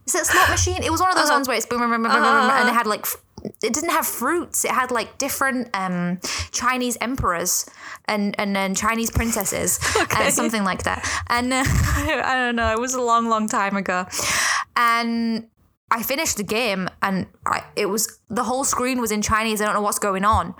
[0.08, 0.84] Is it a slot machine?
[0.84, 2.70] It was one of those ones where it's boom, boom, boom, boom, boom, boom, and
[2.70, 3.06] it had like
[3.64, 4.66] it didn't have fruits.
[4.66, 6.20] It had like different um,
[6.52, 7.66] Chinese emperors
[8.08, 9.80] and and then Chinese princesses
[10.18, 11.08] and something like that.
[11.30, 12.72] And uh, I don't know.
[12.72, 14.06] It was a long, long time ago,
[14.76, 15.48] and.
[15.92, 19.62] I finished the game and I, it was the whole screen was in Chinese.
[19.62, 20.56] I don't know what's going on.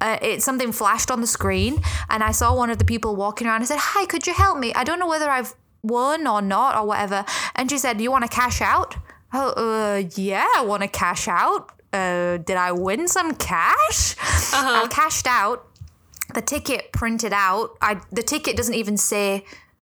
[0.00, 3.46] Uh, it something flashed on the screen and I saw one of the people walking
[3.46, 3.60] around.
[3.60, 4.72] I said, "Hi, could you help me?
[4.72, 7.24] I don't know whether I've won or not or whatever."
[7.54, 8.96] And she said, "You want to cash out?"
[9.34, 11.70] Oh, uh, yeah, I want to cash out.
[11.92, 14.16] Uh, did I win some cash?
[14.52, 15.66] I cashed out.
[16.34, 17.76] The ticket printed out.
[17.80, 19.44] I the ticket doesn't even say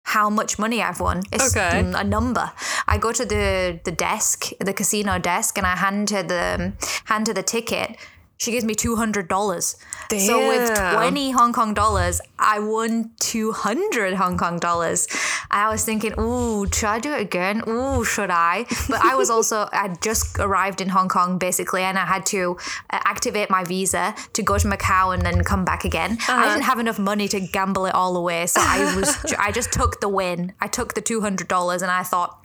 [0.05, 1.23] how much money I've won.
[1.33, 1.79] It's Okay.
[1.79, 2.51] a number.
[2.89, 6.73] I go to the the desk, the casino desk, and I hand her the
[7.05, 7.97] hand her the ticket.
[8.43, 9.77] She gives me two hundred dollars.
[10.11, 15.07] So with twenty Hong Kong dollars, I won two hundred Hong Kong dollars.
[15.49, 17.63] I was thinking, ooh, should I do it again?
[17.69, 18.67] Ooh, should I?
[18.89, 22.57] But I was also I just arrived in Hong Kong basically, and I had to
[22.91, 26.19] uh, activate my visa to go to Macau and then come back again.
[26.29, 29.71] I didn't have enough money to gamble it all away, so I was I just
[29.73, 30.53] took the win.
[30.61, 32.43] I took the two hundred dollars, and I thought,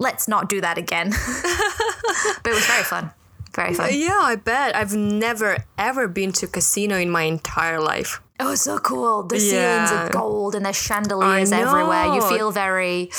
[0.00, 1.10] let's not do that again.
[2.42, 3.12] but it was very fun.
[3.56, 3.88] Very fun.
[3.92, 4.76] Yeah, I bet.
[4.76, 8.20] I've never ever been to a casino in my entire life.
[8.38, 9.22] Oh, so cool.
[9.22, 10.06] The ceilings Yeah.
[10.08, 12.04] are gold and there's chandeliers everywhere.
[12.14, 13.10] You feel very,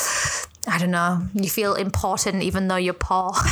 [0.68, 3.32] I don't know, you feel important even though you're poor.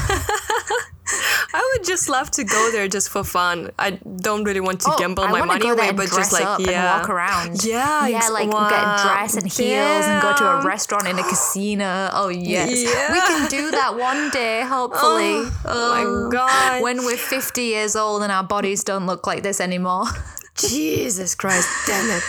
[1.56, 3.70] I would just love to go there just for fun.
[3.78, 6.98] I don't really want to gamble Oh, I my money away, but just like yeah,
[6.98, 7.64] walk around.
[7.64, 8.68] Yeah, yeah, like wow.
[8.68, 12.10] get dressed and heels and go to a restaurant in a casino.
[12.12, 15.48] Oh yes, we can do that one day, hopefully.
[15.64, 16.82] Oh my god!
[16.82, 20.04] When we're 50 years old and our bodies don't look like this anymore.
[20.56, 22.22] Jesus Christ, damn it!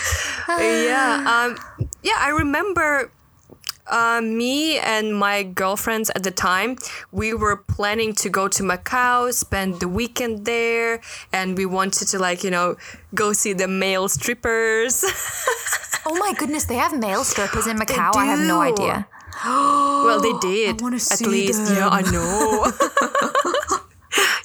[0.87, 1.57] yeah, um,
[2.03, 2.15] yeah.
[2.17, 3.11] I remember
[3.89, 6.77] uh, me and my girlfriends at the time.
[7.11, 12.19] We were planning to go to Macau, spend the weekend there, and we wanted to
[12.19, 12.75] like you know
[13.15, 15.03] go see the male strippers.
[16.09, 18.15] Oh my goodness, they have male strippers in Macau.
[18.15, 19.05] I have no idea.
[19.45, 21.69] well, they did at least.
[21.75, 22.63] Yeah, I know.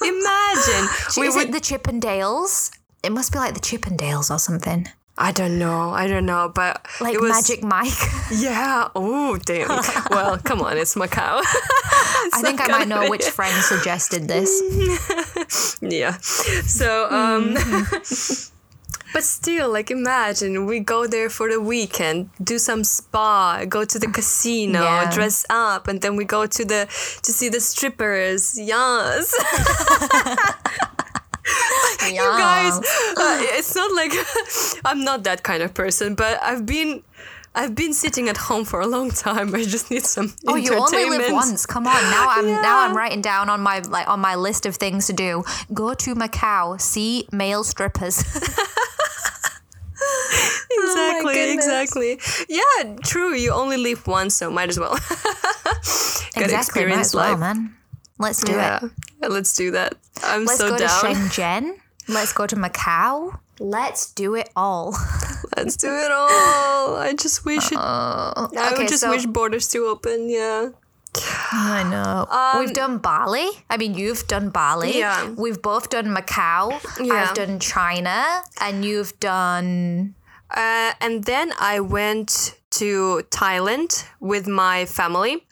[0.03, 1.47] Imagine we Is would.
[1.47, 2.71] it the Chippendales?
[3.01, 4.87] It must be like the Chippendales or something.
[5.17, 5.91] I don't know.
[5.91, 7.93] I don't know, but Like it was, Magic Mike.
[8.31, 8.89] Yeah.
[8.95, 9.69] Oh, damn.
[10.09, 11.41] well, come on, it's Macau.
[12.33, 15.77] I think I might know which friend suggested this.
[15.81, 16.17] yeah.
[16.17, 17.53] So, um,
[19.13, 23.99] but still, like, imagine we go there for the weekend, do some spa, go to
[23.99, 25.11] the casino, Yeah.
[25.11, 26.87] dress up, and then we go to the
[27.21, 28.57] to see the strippers.
[28.59, 29.31] Yes.
[31.45, 34.11] You guys, uh, it's not like
[34.85, 37.03] I'm not that kind of person, but I've been.
[37.55, 39.53] I've been sitting at home for a long time.
[39.53, 41.67] I just need some Oh, you only live once.
[41.67, 42.01] Come on.
[42.09, 45.13] Now I'm now I'm writing down on my like on my list of things to
[45.13, 45.43] do.
[45.71, 48.23] Go to Macau, see male strippers.
[50.75, 51.65] Exactly, goodness.
[51.65, 52.19] exactly.
[52.49, 53.33] Yeah, true.
[53.35, 54.95] You only live once, so might as well.
[54.95, 57.75] Gotta exactly, might experience as well, man.
[58.19, 58.83] Let's do Yeah.
[58.85, 58.91] it.
[59.21, 59.93] yeah, let's do that.
[60.21, 60.89] I'm Let's so go down.
[60.89, 61.75] to Shenzhen.
[62.07, 63.39] Let's go to Macau.
[63.59, 64.91] Let's do it all.
[65.57, 66.95] Let's do it all.
[66.97, 67.77] I just wish it.
[67.77, 70.29] I okay, would just so- wish borders to open.
[70.29, 70.69] Yeah.
[71.51, 72.59] I know.
[72.59, 73.47] We've done Bali.
[73.69, 74.97] I mean, you've done Bali.
[74.97, 75.29] Yeah.
[75.37, 76.71] We've both done Macau.
[76.99, 77.13] Yeah.
[77.13, 80.15] I've done China, and you've done.
[80.49, 85.45] Uh, and then I went to Thailand with my family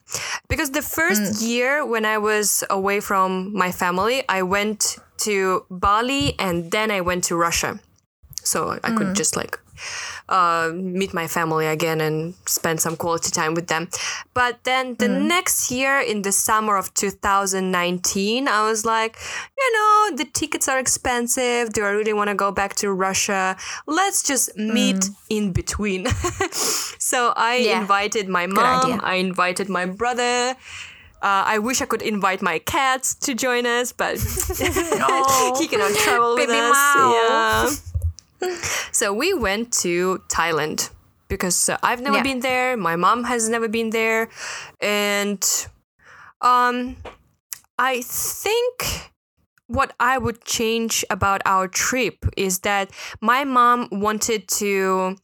[0.49, 1.41] because the first Mm.
[1.47, 7.01] year when I was away from my family, I went to Bali and then I
[7.01, 7.79] went to Russia.
[8.43, 8.97] So I Mm.
[8.97, 9.59] could just like
[10.31, 13.89] uh, meet my family again and spend some quality time with them.
[14.33, 15.27] But then the Mm.
[15.27, 19.17] next year, in the summer of 2019, I was like,
[19.59, 21.73] you know, the tickets are expensive.
[21.73, 23.57] Do I really want to go back to Russia?
[23.85, 26.07] Let's just meet in between.
[27.11, 27.65] so I Mm.
[27.65, 27.81] Yeah.
[27.81, 29.01] invited my mom.
[29.03, 30.55] I invited my brother.
[31.21, 34.15] Uh, I wish I could invite my cats to join us, but
[35.59, 36.71] he cannot travel with Baby us.
[36.73, 37.13] Mao.
[37.13, 37.90] Yeah.
[38.91, 40.89] So we went to Thailand
[41.27, 42.23] because uh, I've never Yeah.
[42.23, 42.77] been there.
[42.77, 44.29] My mom has never been there,
[44.81, 45.41] and
[46.41, 46.97] um,
[47.77, 49.11] I think
[49.67, 55.15] what I would change about our trip is that my mom wanted to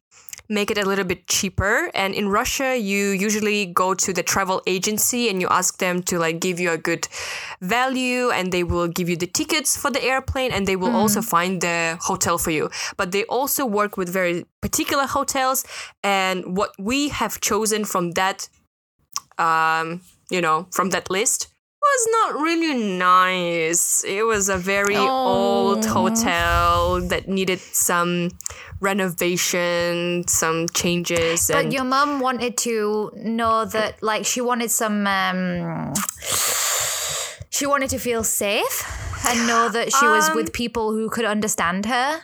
[0.49, 1.89] make it a little bit cheaper.
[1.93, 6.19] And in Russia you usually go to the travel agency and you ask them to
[6.19, 7.07] like give you a good
[7.61, 11.21] value and they will give you the tickets for the airplane and they will also
[11.21, 12.69] find the hotel for you.
[12.97, 15.65] But they also work with very particular hotels.
[16.03, 18.49] And what we have chosen from that
[19.37, 21.47] um you know from that list
[21.81, 24.03] was not really nice.
[24.03, 28.29] It was a very old hotel that needed some
[28.79, 31.49] renovation, some changes.
[31.51, 35.07] But your mum wanted to know that, like, she wanted some.
[35.07, 35.93] Um,
[37.49, 38.83] she wanted to feel safe
[39.27, 42.21] and know that she was with people who could understand her.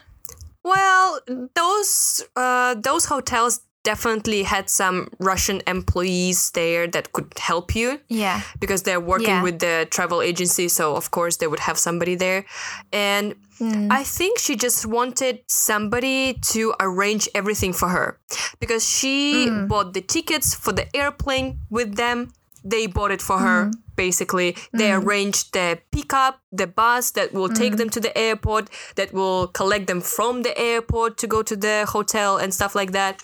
[0.63, 1.19] well,
[1.55, 7.99] those uh, those hotels definitely had some Russian employees there that could help you.
[8.07, 8.41] Yeah.
[8.59, 9.43] because they're working Yeah.
[9.43, 12.45] with the travel agency so of course they would have somebody there
[12.91, 13.87] and Hmm.
[13.91, 18.17] i think she just wanted somebody to arrange everything for her
[18.59, 19.67] because she Hmm.
[19.67, 22.17] bought the tickets for the airplane with them
[22.63, 23.71] they bought it for her Hmm.
[23.95, 29.13] basically they arranged the pickup the bus that will take them to the airport that
[29.13, 33.21] will collect them from the airport to go to the hotel and stuff like that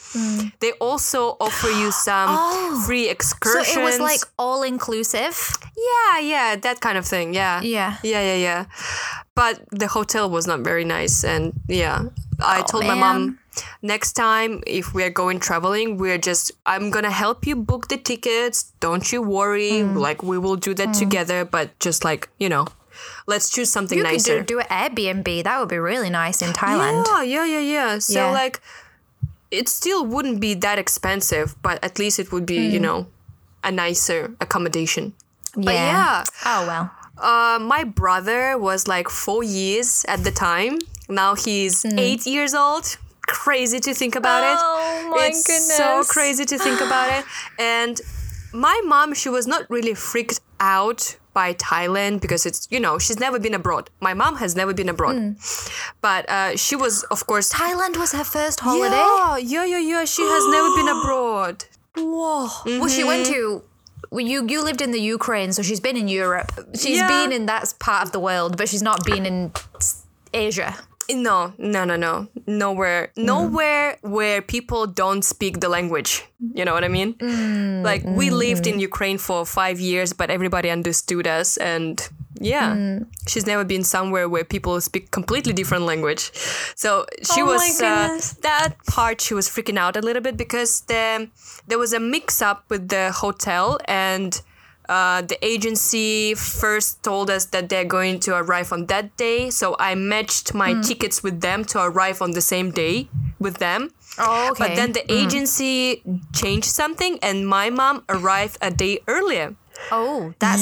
[0.61, 2.29] they also offer you some
[2.85, 3.11] free Hmm.
[3.11, 3.63] Oh.
[3.63, 5.35] So it was like all inclusive.
[5.89, 7.33] yeah, yeah, that kind of thing.
[7.33, 7.61] Yeah.
[7.61, 7.91] Yeah.
[8.03, 8.65] Yeah, yeah, yeah.
[9.35, 11.23] But the hotel was not very nice.
[11.23, 11.99] And yeah,
[12.41, 13.39] I told my mom
[13.81, 17.97] next time if we're going traveling, we're just, I'm going to help you book the
[17.97, 18.71] tickets.
[18.79, 19.71] Don't you worry.
[19.71, 19.97] Mm.
[19.97, 21.45] Like, we will do that together.
[21.45, 22.67] But just like, you know,
[23.27, 24.37] let's choose something You nicer.
[24.37, 25.43] could do, do an Airbnb.
[25.43, 27.05] That would be really nice in Thailand.
[27.07, 27.99] Yeah, yeah, yeah, yeah.
[27.99, 28.31] So Yeah.
[28.31, 28.61] like
[29.51, 32.73] it still wouldn't be that expensive, but at least it would be, Hmm.
[32.73, 33.07] you know,
[33.63, 35.13] a nicer accommodation.
[35.55, 36.91] But yeah, Oh well.
[37.17, 40.77] uh, my brother was like four years at the time.
[41.09, 41.97] Now he's Hmm.
[41.99, 42.85] eight years old.
[43.27, 44.57] Crazy to think about it.
[44.59, 47.25] Oh, my it's so crazy to think about it.
[47.77, 47.99] And
[48.53, 53.19] my mom, she was not really freaked out by Thailand because it's you know she's
[53.19, 53.89] never been abroad.
[54.01, 55.31] My mom has never been abroad, Hmm.
[56.01, 58.95] but uh, she was of course Thailand was her first holiday.
[58.95, 60.05] yeah, yeah, yeah, yeah.
[60.05, 61.65] She has never been abroad.
[61.95, 62.49] Whoa.
[62.79, 63.33] Well, she went Mm-hmm.
[63.33, 63.63] to.
[64.31, 66.51] You you lived in the Ukraine, so she's been in Europe.
[66.83, 67.07] She's Yeah.
[67.13, 69.37] been in that part of the world, but she's not been in
[70.33, 70.71] Asia.
[71.11, 72.27] No, no, no, no.
[72.45, 73.23] Nowhere, mm.
[73.23, 76.23] nowhere where people don't speak the language.
[76.53, 77.15] You know what I mean?
[77.15, 78.81] Mm, like we lived in mm.
[78.81, 82.07] Ukraine for five years, but everybody understood us, and
[82.39, 86.31] yeah, she's never been somewhere where people speak completely different language.
[86.75, 89.19] So she Oh was uh, that part.
[89.19, 91.27] She was freaking out a little bit because the
[91.67, 94.41] there was a mix up with the hotel and.
[94.89, 99.75] Uh, the agency first told us that they're going to arrive on that day, so
[99.79, 100.81] I matched my Hmm.
[100.81, 103.07] tickets with them to arrive on the same day
[103.39, 103.91] with them.
[104.17, 104.63] Oh, okay.
[104.63, 106.01] But then the agency
[106.33, 109.53] changed something, and my mom arrived a day earlier.
[109.91, 110.61] oh, that's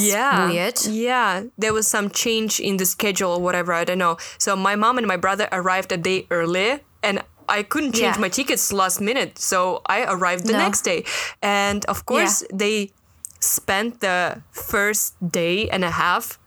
[0.52, 0.78] weird.
[0.86, 3.72] Yeah, there was some change in the schedule or whatever.
[3.72, 4.16] I don't know.
[4.38, 8.20] So my mom and my brother arrived a day earlier, and I couldn't change Yeah.
[8.26, 10.58] my tickets last minute, so I arrived the No.
[10.66, 11.02] next day.
[11.42, 12.92] And of course, they
[13.40, 16.38] spent the first day and a half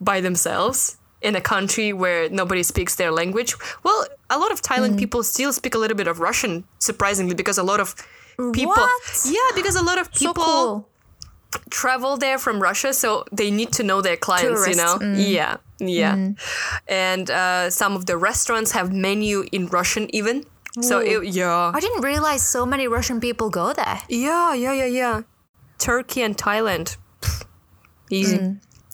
[0.00, 3.54] by themselves in a country where nobody speaks their language.
[3.82, 4.68] Well, a lot of Mm.
[4.68, 7.94] Thailand people still speak a little bit of Russian, surprisingly, because a lot of
[8.54, 8.72] people.
[8.72, 9.20] What?
[9.26, 10.88] Yeah, because a lot of So people cool.
[11.68, 14.96] travel there from Russia, so they need to know their clients, you know?
[14.98, 15.16] Mm.
[15.18, 16.32] Yeah, yeah.
[16.88, 20.44] And uh, some of the restaurants have menu in Russian even.
[20.80, 24.00] So it, yeah, I didn't realize so many Russian people go there.
[24.08, 25.22] yeah, yeah, yeah, yeah.
[25.80, 27.44] Turkey and Thailand, Pff,
[28.10, 28.36] easy.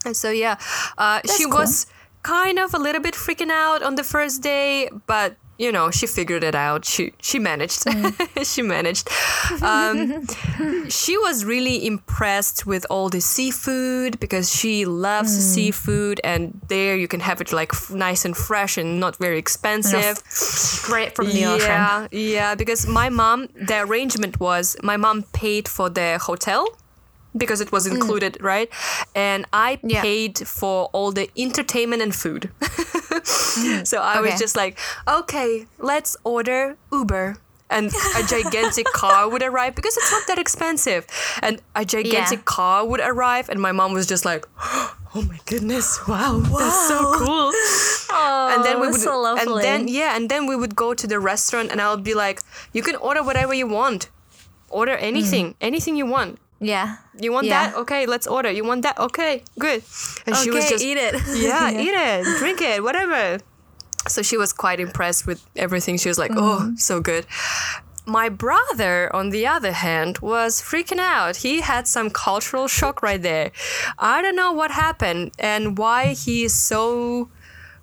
[0.07, 0.57] And so yeah,
[0.97, 1.59] uh, she cool.
[1.59, 1.87] was
[2.23, 6.07] kind of a little bit freaking out on the first day, but you know, she
[6.07, 6.85] figured it out.
[6.85, 7.85] She she managed.
[8.45, 9.09] she managed.
[9.63, 10.27] Um,
[10.89, 17.09] she was really impressed with all the seafood because she loves seafood, and there you
[17.09, 20.19] can have it like f- nice and fresh and not very expensive.
[20.29, 21.69] Straight from the ocean.
[21.71, 22.55] Yeah, yeah.
[22.55, 26.67] Because my mom, the arrangement was my mom paid for the hotel
[27.37, 28.69] because it was included, right?
[29.15, 29.91] And I Mm.
[29.93, 30.03] Yeah.
[30.03, 32.51] paid for all the entertainment and food.
[33.85, 37.37] so I was just like, okay, let's order Uber.
[37.69, 41.05] And a gigantic car would arrive because it's not that expensive.
[41.43, 42.45] And a gigantic Yeah.
[42.57, 44.47] car would arrive, and my mom was just like,
[45.17, 45.99] "Oh my goodness!
[46.07, 47.51] Wow, that's so cool!"
[48.55, 51.19] and then we would, so and then yeah, and then we would go to the
[51.19, 52.39] restaurant, and I'll be like,
[52.73, 54.11] "You can order whatever you want.
[54.71, 56.39] Order anything, anything you want.
[56.61, 56.97] Yeah.
[57.21, 57.51] You want Mm.
[57.51, 57.67] Yeah.
[57.71, 57.77] that?
[57.83, 58.51] Okay, let's order.
[58.51, 58.99] You want that?
[58.99, 59.83] Okay, good."
[60.27, 61.15] And she was Okay, just eat it.
[61.37, 63.39] yeah, eat it, drink it, whatever.
[64.09, 65.99] So she was quite impressed with everything.
[65.99, 67.27] She was like, "Oh, so good."
[68.09, 71.37] My brother, on the other hand, was freaking out.
[71.39, 73.51] He had some cultural shock right there.
[73.99, 77.29] I don't know what happened and why he is so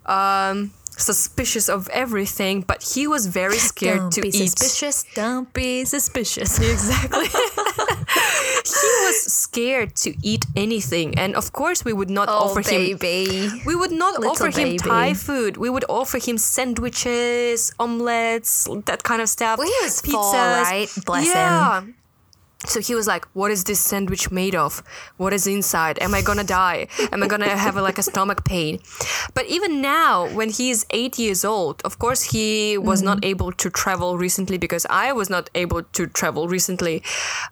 [0.05, 4.57] um, suspicious of everything, but he was very scared Don't to be eat.
[4.57, 5.03] suspicious.
[5.13, 6.57] Don't be suspicious.
[6.57, 7.27] Exactly.
[8.13, 12.97] he was scared to eat anything, and of course, we would not Oh, offer him
[12.97, 13.49] baby.
[13.65, 14.77] we would not Little offer him.
[14.77, 15.57] Thai food.
[15.57, 19.57] We would offer him sandwiches, omelets, that kind of stuff.
[19.59, 20.89] Well, he was four, right?
[21.05, 21.95] Bless him.
[22.65, 24.81] So he was like, "What is this sandwich made of?
[25.17, 25.99] What is inside?
[26.01, 26.87] Am I gonna die?
[27.11, 28.79] Am I gonna have like a stomach pain?"
[29.33, 33.31] But even now, when he's eight years old, of course he was not Mm-hmm.
[33.33, 37.03] able to travel recently because I was not able to travel recently.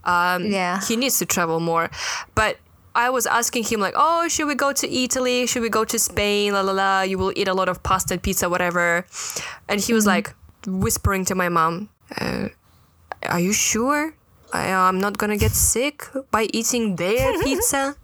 [0.03, 0.79] Um, Yeah.
[0.87, 1.89] he needs to travel more.
[2.33, 2.57] But
[2.95, 5.45] I was asking him like, "Oh, should we go to Italy?
[5.47, 6.53] Should we go to Spain?
[6.53, 7.01] La la la.
[7.01, 9.05] You will eat a lot of pasta and pizza, whatever."
[9.69, 10.33] And he was like
[10.67, 11.89] whispering to my mom,
[12.19, 12.47] uh,
[13.27, 14.13] "Are you sure?
[14.53, 17.95] I, uh, I'm not gonna get sick by eating their pizza."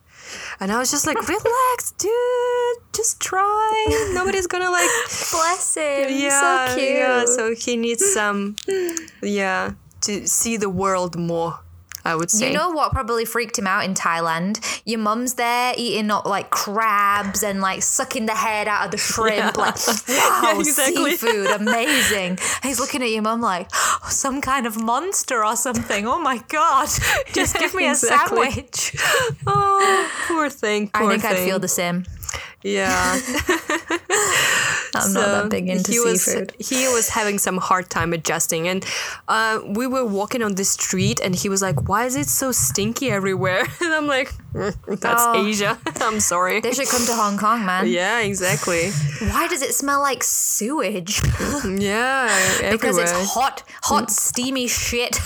[0.59, 2.77] And I was just like, "Relax, dude.
[2.93, 4.09] Just try.
[4.13, 4.89] Nobody's gonna like."
[5.31, 6.09] Bless him.
[6.09, 6.89] Yeah, so cute.
[6.95, 7.25] yeah.
[7.25, 8.55] So he needs some,
[9.21, 9.71] yeah,
[10.01, 11.59] to see the world more.
[12.07, 12.47] I would say.
[12.47, 14.81] You know what probably freaked him out in Thailand?
[14.85, 18.97] Your mum's there eating uh, like crabs and like sucking the head out of the
[18.97, 19.57] shrimp.
[19.57, 19.75] Like,
[20.07, 21.11] wow, exactly.
[21.17, 22.29] seafood, amazing.
[22.31, 26.07] And he's looking at your mum like, oh, some kind of monster or something.
[26.07, 26.87] Oh my God.
[27.33, 28.51] Just give me a Exactly.
[28.51, 28.95] sandwich.
[29.45, 30.89] Oh, poor thing.
[30.93, 31.31] I think thing.
[31.31, 32.05] I'd feel the same.
[32.63, 33.19] Yeah.
[34.95, 36.53] I'm not that big into he was, seafood.
[36.59, 38.83] He was having some hard time adjusting, and
[39.27, 42.51] uh, we were walking on the street, and he was like, "Why is it so
[42.51, 45.45] stinky everywhere?" And I'm like, "Mm, "That's Oh.
[45.45, 45.77] Asia.
[46.01, 47.87] I'm sorry." They should come to Hong Kong, man.
[47.87, 48.89] Yeah, exactly.
[49.29, 51.21] Why does it smell like sewage?
[51.63, 52.71] Yeah, everywhere.
[52.71, 55.19] because it's hot, hot, steamy shit.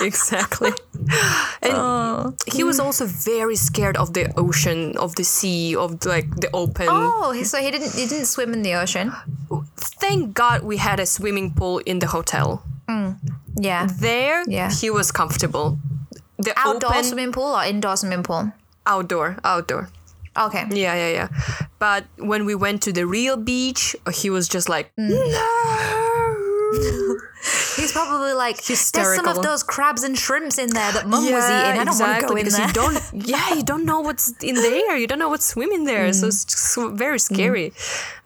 [0.00, 0.72] Exactly.
[1.62, 6.50] And he was also very scared of the ocean, of the sea, of like the
[6.52, 6.86] open.
[6.90, 9.12] oh, so he didn't he didn't swim in the ocean.
[10.00, 12.62] Thank God we had a swimming pool in the hotel.
[13.58, 13.88] Yeah.
[14.00, 14.70] There, Yeah.
[14.70, 15.78] he was comfortable.
[16.38, 18.52] The Outdoor open, swimming pool or indoor swimming pool?
[18.86, 19.88] outdoor, outdoor.
[20.36, 20.64] Okay.
[20.70, 21.28] Yeah, yeah, yeah.
[21.78, 25.08] But when we went to the real beach, he was just like, Mm.
[25.08, 25.95] no.
[27.96, 28.80] Probably like, there's
[29.16, 31.80] some of those crabs and shrimps in there that mum was eating.
[31.80, 32.66] I don't want to go in there.
[32.66, 32.98] you don't.
[33.32, 34.96] Yeah, you don't know what's in there.
[34.96, 36.12] You don't know what's swimming there.
[36.12, 37.72] So it's very scary.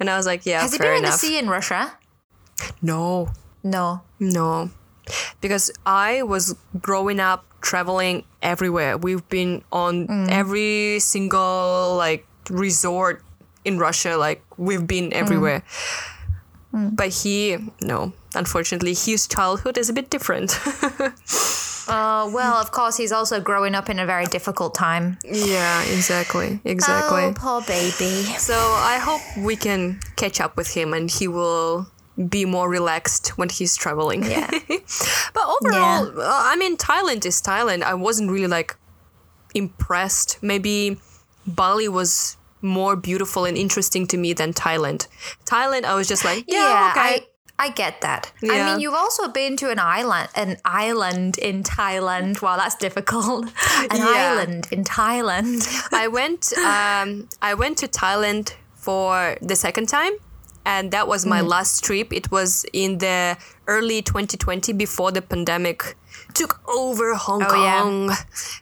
[0.01, 0.62] And I was like, yeah, Mm.
[0.62, 1.93] Has he fair been in the sea in Russia?
[2.83, 3.31] No,
[3.62, 4.03] No.
[4.18, 4.71] no,
[5.41, 8.97] because I was growing up traveling everywhere.
[8.99, 10.29] We've been on Mm.
[10.31, 13.23] every single like resort
[13.64, 14.16] in Russia.
[14.16, 15.62] Like we've been Mm.
[16.73, 16.93] Everywhere.
[16.95, 20.59] But he, no, unfortunately, his childhood is a bit different.
[21.89, 25.18] Uh, well, of course, he's also growing up in a very difficult time.
[25.25, 27.25] yeah, exactly, exactly.
[27.25, 28.23] Oh, poor baby.
[28.39, 31.89] So I hope we can catch up with him and he will
[32.29, 34.23] be more relaxed when he's traveling.
[34.23, 34.49] Yeah.
[35.35, 37.83] but overall, uh, I mean, Thailand is Thailand.
[37.83, 38.77] I wasn't really like
[39.55, 40.39] impressed.
[40.43, 40.99] Maybe
[41.45, 45.07] Bali was more beautiful and interesting to me than Thailand.
[45.45, 47.01] Thailand, I was just like, yeah, okay.
[47.01, 47.27] I,
[47.59, 48.33] I get that.
[48.43, 52.41] I mean, you've also been to an island, an island in Thailand.
[52.41, 53.45] Wow, that's difficult.
[53.91, 54.07] An Yeah.
[54.09, 55.61] island in Thailand.
[55.93, 60.13] I went um, I went to Thailand for the second time
[60.65, 61.29] and that was Mm.
[61.29, 62.13] my last trip.
[62.15, 63.37] It was in the
[63.67, 65.97] early 2020 before the pandemic
[66.33, 67.83] took over Hong Oh, yeah.
[67.83, 68.11] Kong.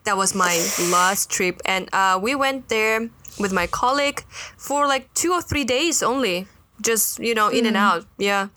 [0.05, 0.55] That was my
[0.91, 4.25] last trip and uh, we went there with my colleague
[4.57, 6.47] for like 2 or 3 days only.
[6.81, 7.81] Just, you know, in and Mm.
[7.89, 8.05] out.
[8.19, 8.49] Yeah.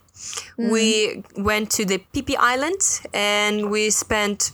[0.58, 2.82] we went to the Phi Island
[3.14, 4.52] and we spent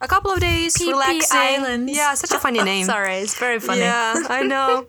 [0.00, 1.38] a couple of days Phi relaxing.
[1.38, 1.92] Islands.
[1.94, 2.86] Yeah, such a funny name.
[2.86, 3.80] Sorry, it's very funny.
[3.82, 4.86] Yeah, I know.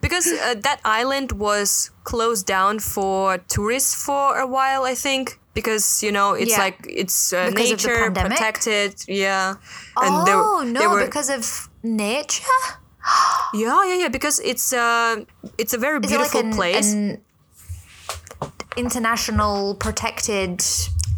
[0.00, 5.38] because uh, that island was closed down for tourists for a while, I think.
[5.52, 6.64] Because you know it's Yeah.
[6.64, 9.54] like it's uh, Because of the nature protected, yeah.
[9.96, 12.64] oh there- there no, were- because of nature.
[13.54, 14.08] Yeah, yeah, yeah.
[14.08, 15.24] Because it's uh,
[15.58, 16.92] it's a very Is beautiful it like an, place.
[16.92, 17.20] an
[18.76, 20.62] international protected?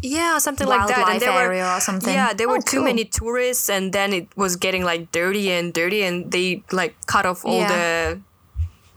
[0.01, 1.07] Yeah, something like that.
[1.09, 2.13] And there were, area or something?
[2.13, 2.85] Yeah, there were Oh, too cool.
[2.85, 7.25] many tourists, and then it was getting like dirty and dirty, and they like cut
[7.25, 7.69] off all Yeah.
[7.69, 8.19] the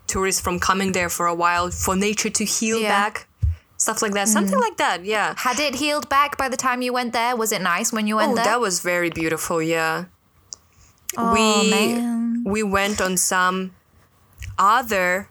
[0.09, 2.89] tourists from coming there for a while for nature to heal Yeah.
[2.89, 2.99] Mm.
[2.99, 3.29] back,
[3.77, 4.27] stuff like that.
[4.29, 5.05] Something like that.
[5.05, 5.35] Yeah.
[5.37, 7.37] Had it healed back by the time you went there?
[7.37, 8.45] Was it nice when you went Oh, there?
[8.45, 9.63] that was very beautiful.
[9.63, 10.07] Yeah.
[11.17, 12.45] Oh we man.
[12.45, 13.73] we went on some
[14.59, 15.29] other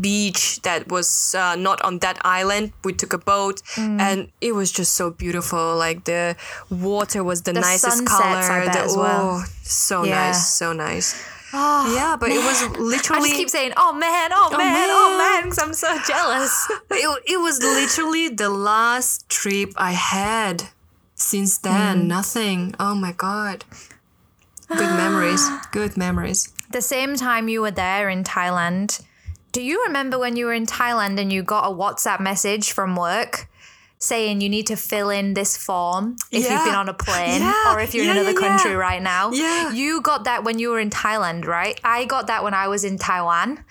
[0.00, 2.72] beach that was uh, not on that island.
[2.84, 4.00] We took a boat, Mm.
[4.00, 5.76] and it was just so beautiful.
[5.76, 6.36] Like the
[6.70, 8.64] water was the, The nicest sunsets, color.
[8.64, 9.42] The, as well.
[9.42, 10.26] oh, so Yeah.
[10.28, 11.14] nice, so nice.
[11.56, 13.22] Oh, yeah, but it was literally.
[13.24, 16.66] I just keep saying, "Oh man, oh, man, oh man." man," because I'm so jealous.
[16.90, 20.64] it, it was literally the last trip I had.
[21.16, 22.08] Since then, Hmm.
[22.08, 22.74] nothing.
[22.80, 23.64] Oh my god.
[24.68, 25.42] Good memories.
[25.72, 26.52] Good memories.
[26.70, 29.02] the same time you were there in Thailand,
[29.52, 32.96] do you remember when you were in Thailand and you got a WhatsApp message from
[32.96, 33.48] work
[33.98, 37.72] saying you need to fill in this form if you've been on a plane Yeah.
[37.74, 38.76] or if you're in another yeah, country yeah.
[38.76, 39.30] right now?
[39.30, 39.72] Yeah.
[39.72, 41.78] You got that when you were in Thailand, right?
[41.84, 43.64] I got that when I was in Taiwan.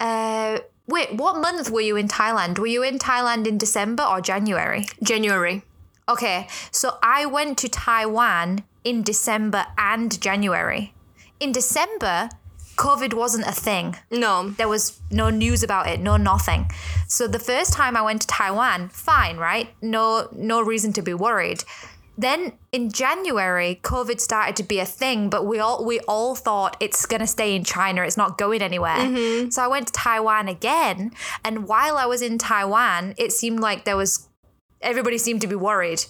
[0.00, 0.58] Uh,
[0.88, 2.58] wait, what month were you in Thailand?
[2.58, 4.86] Were you in Thailand in December or January?
[5.02, 5.62] January.
[6.08, 10.94] Okay, so I went to Taiwan in December and January.
[11.40, 12.30] In December,
[12.76, 13.96] COVID wasn't a thing.
[14.10, 14.50] No.
[14.50, 16.70] There was no news about it, no nothing.
[17.06, 19.68] So the first time I went to Taiwan, fine, right?
[19.82, 21.64] No no reason to be worried.
[22.16, 26.76] Then in January, COVID started to be a thing, but we all we all thought
[26.80, 28.02] it's gonna stay in China.
[28.02, 28.96] It's not going anywhere.
[28.96, 29.50] Mm-hmm.
[29.50, 31.12] So I went to Taiwan again,
[31.44, 34.28] and while I was in Taiwan, it seemed like there was
[34.80, 36.04] everybody seemed to be worried.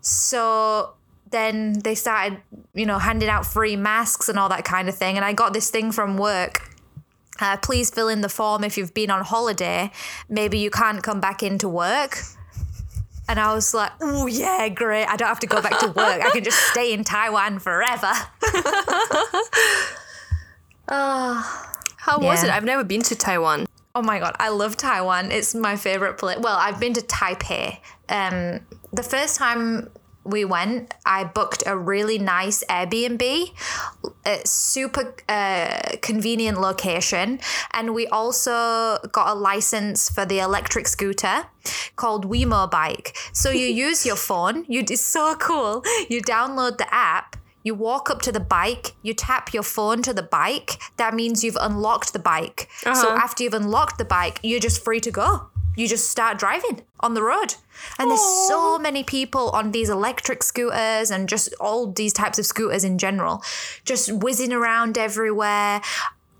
[0.00, 0.94] So
[1.34, 2.40] then they started,
[2.74, 5.16] you know, handing out free masks and all that kind of thing.
[5.16, 6.70] And I got this thing from work.
[7.40, 9.90] Uh, please fill in the form if you've been on holiday.
[10.28, 12.18] Maybe you can't come back into work.
[13.28, 15.06] And I was like, oh, yeah, great.
[15.06, 16.22] I don't have to go back to work.
[16.22, 18.12] I can just stay in Taiwan forever.
[20.88, 22.50] oh, How was it?
[22.50, 23.66] I've never been to Taiwan.
[23.94, 25.32] Oh my god, I love Taiwan.
[25.32, 26.38] It's my favorite place.
[26.38, 27.78] Well, I've been to Taipei.
[28.10, 28.60] Um,
[28.92, 29.88] the first time
[30.24, 33.52] we went, I booked a really nice Airbnb,
[34.24, 37.40] a super uh, convenient location,
[37.72, 41.46] and we also got a license for the electric scooter
[41.96, 43.16] called Wemo Bike.
[43.32, 44.64] So you use your phone.
[44.68, 45.82] You it's so cool.
[46.08, 47.36] You download the app.
[47.62, 50.72] You walk up to the bike, you tap your phone to the bike.
[50.98, 52.68] That means you've unlocked the bike.
[52.82, 55.48] So after you've unlocked the bike, you're just free to go.
[55.76, 57.54] You just start driving on the road.
[57.98, 62.46] And there's so many people on these electric scooters and just all these types of
[62.46, 63.42] scooters in general,
[63.84, 65.80] just whizzing around everywhere.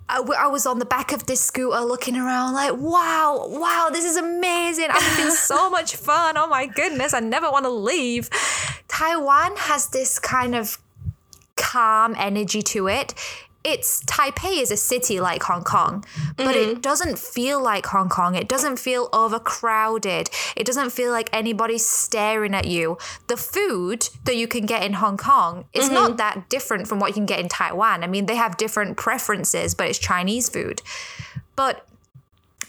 [0.09, 3.89] I, w- I was on the back of this scooter looking around like, wow, wow,
[3.91, 4.87] this is amazing.
[4.91, 6.37] I'm having so much fun.
[6.37, 8.29] Oh my goodness, I never want to leave.
[8.89, 10.79] Taiwan has this kind of
[11.57, 13.15] calm energy to it.
[13.65, 16.05] It's Taipei is a city like Hong Kong,
[16.37, 16.81] but it mm-hmm.
[16.81, 18.35] doesn't feel like Hong Kong.
[18.35, 20.29] It doesn't feel overcrowded.
[20.55, 22.99] It doesn't feel like anybody's staring at you.
[23.27, 26.17] The food that you can get in Hong Kong is not mm-hmm.
[26.17, 28.05] that different from what you can get in Taiwan.
[28.05, 30.83] I mean, they have different preferences, but it's Chinese food.
[31.57, 31.87] But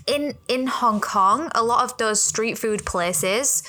[0.08, 3.64] in in Hong Kong, a lot of those street food places,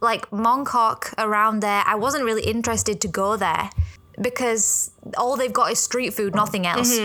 [0.00, 3.68] like Mongkok around there, I wasn't really interested to go there
[4.20, 6.98] because all they've got is street food, nothing else.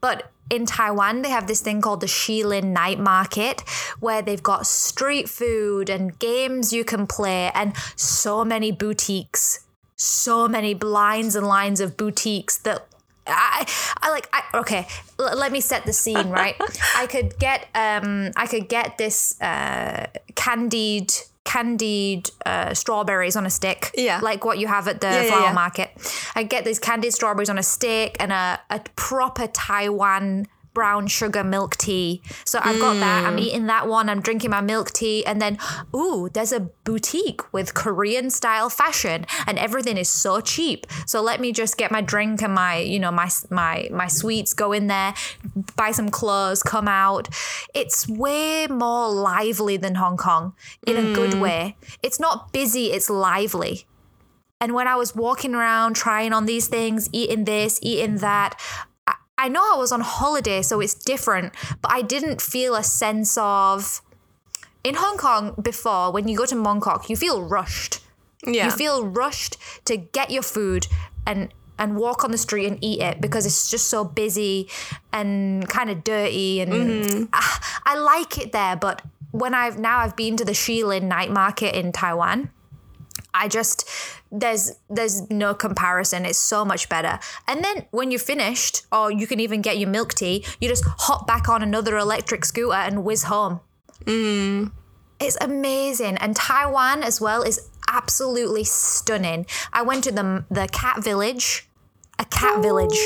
[0.00, 3.62] But in Taiwan, they have this thing called the Shilin Night Market
[4.00, 9.60] where they've got street food and games you can play and so many boutiques,
[9.96, 12.86] so many lines and lines of boutiques that
[13.26, 13.66] I,
[14.02, 14.86] I like I, okay
[15.18, 16.54] l- let me set the scene right
[16.96, 20.06] i could get um i could get this uh
[20.36, 21.12] candied
[21.46, 24.20] candied uh, strawberries on a stick Yeah.
[24.22, 25.52] like what you have at the yeah, flower yeah.
[25.52, 25.90] market
[26.34, 30.46] i get these candied strawberries on a stick and a, a proper taiwan
[30.76, 32.20] brown sugar milk tea.
[32.44, 33.24] So I've got that.
[33.24, 33.46] I'm mm.
[33.46, 34.10] eating that one.
[34.10, 35.24] I'm drinking my milk tea.
[35.24, 35.56] And then,
[35.94, 40.86] ooh, there's a boutique with Korean style fashion and everything is so cheap.
[41.06, 44.52] So let me just get my drink and my, you know, my my my sweets,
[44.52, 45.14] go in there,
[45.76, 47.30] buy some clothes, come out.
[47.72, 50.52] It's way more lively than Hong Kong
[50.86, 51.40] in a good mm.
[51.40, 51.76] way.
[52.02, 53.86] It's not busy, it's lively.
[54.60, 58.60] And when I was walking around trying on these things, eating this, eating that,
[59.38, 63.36] I, know I was on holiday, so it's different, but I didn't feel a sense
[63.38, 64.02] of.
[64.84, 68.00] In Hong Kong before, when you go to Mongkok, you feel rushed.
[68.46, 68.66] Yeah.
[68.66, 69.56] You feel rushed
[69.86, 70.86] to get your food
[71.26, 74.68] and and walk on the street and eat it because it's just so busy
[75.12, 80.16] and kind of dirty and I, I like it there but when I've now I've
[80.16, 82.50] been to the Shilin night market in Taiwan
[83.36, 83.88] I just
[84.32, 86.24] there's there's no comparison.
[86.24, 87.18] It's so much better.
[87.46, 90.84] And then when you're finished, or you can even get your milk tea, you just
[90.86, 93.60] hop back on another electric scooter and whiz home.
[95.18, 96.16] It's amazing.
[96.18, 99.46] And Taiwan as well is absolutely stunning.
[99.72, 101.68] I went to the the cat village,
[102.18, 102.98] a cat village.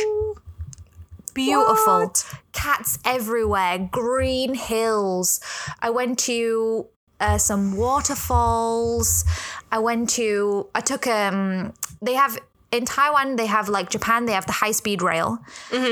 [1.35, 2.01] Beautiful.
[2.01, 2.25] What?
[2.53, 5.41] Cats everywhere, green hills.
[5.81, 6.89] I went to
[7.21, 9.25] uh, some waterfalls.
[9.71, 12.39] I went to, I took, um, they have,
[12.73, 15.39] in Taiwan, they have like Japan, they have the high speed rail.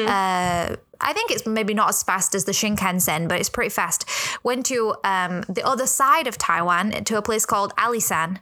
[0.09, 4.05] Uh, I think it's maybe not as fast as the Shinkansen, but it's pretty fast.
[4.43, 8.39] Went to um, the other side of Taiwan to a place called Alisan.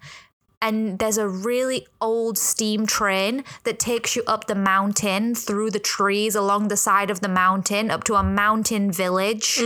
[0.63, 5.79] And there's a really old steam train that takes you up the mountain through the
[5.79, 9.59] trees along the side of the mountain up to a mountain village.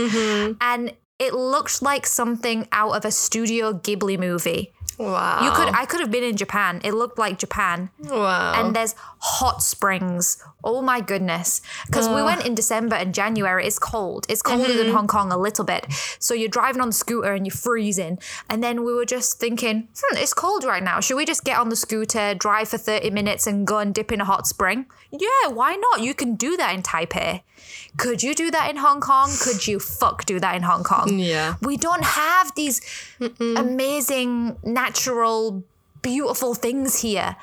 [0.59, 4.73] And it looked like something out of a Studio Ghibli movie.
[5.01, 5.43] Wow.
[5.45, 6.81] You could I could have been in Japan.
[6.83, 7.89] It looked like Japan.
[7.99, 8.53] Wow.
[8.55, 10.43] And there's hot springs.
[10.63, 11.61] Oh my goodness.
[11.87, 13.65] Because we went in December and January.
[13.65, 14.25] It's cold.
[14.29, 14.77] It's colder Mm-hmm.
[14.77, 15.85] than Hong Kong a little bit.
[16.19, 18.19] So you're driving on the scooter and you're freezing.
[18.49, 20.99] And then we were just thinking, hmm, it's cold right now.
[20.99, 24.11] Should we just get on the scooter, drive for 30 minutes and go and dip
[24.11, 24.85] in a hot spring?
[25.11, 26.01] Yeah, why not?
[26.01, 27.41] You can do that in Taipei.
[27.97, 29.29] Could you do that in Hong Kong?
[29.41, 31.19] Could you fuck do that in Hong Kong?
[31.19, 31.55] Yeah.
[31.61, 32.81] We don't have these
[33.57, 35.63] amazing, natural,
[36.01, 37.35] beautiful things here.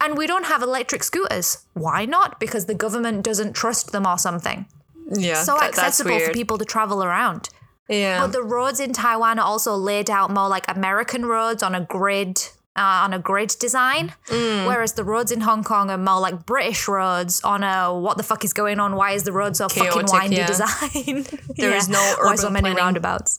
[0.00, 1.64] And we don't have electric scooters.
[1.72, 2.38] Why not?
[2.40, 4.66] Because the government doesn't trust them or something.
[5.10, 5.42] yeah.
[5.42, 7.48] So that- accessible for people to travel around.
[7.88, 8.20] Yeah.
[8.20, 11.80] But the roads in Taiwan are also laid out more like American roads on a
[11.80, 12.40] grid.
[12.76, 14.66] Uh, on a grid design, Mm.
[14.66, 18.24] whereas the roads in Hong Kong are more like British roads on a what the
[18.24, 18.96] fuck is going on?
[18.96, 20.46] Why is the road so fucking Chaotic, windy yeah.
[20.48, 21.24] design?
[21.56, 22.78] There is no Why so many planning.
[22.78, 23.38] roundabouts?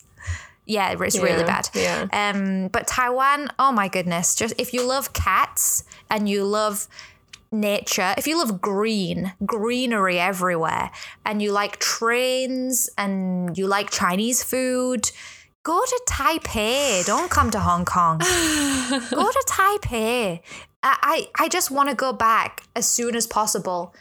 [0.65, 1.69] Yeah, it's really bad.
[1.73, 2.07] yeah.
[2.11, 4.35] Um, but Taiwan, oh my goodness!
[4.35, 6.87] Just if you love cats and you love
[7.51, 10.91] nature, if you love green, greenery everywhere,
[11.25, 15.11] and you like trains and you like Chinese food,
[15.63, 17.05] go to Taipei.
[17.05, 18.17] Don't come to Hong Kong.
[18.19, 20.41] go to Taipei.
[20.83, 23.93] I, I, I just want to go back as soon as possible.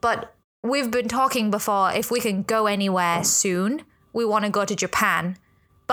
[0.00, 3.82] But we've been talking before if we can go anywhere soon,
[4.12, 5.36] we want to go to Japan.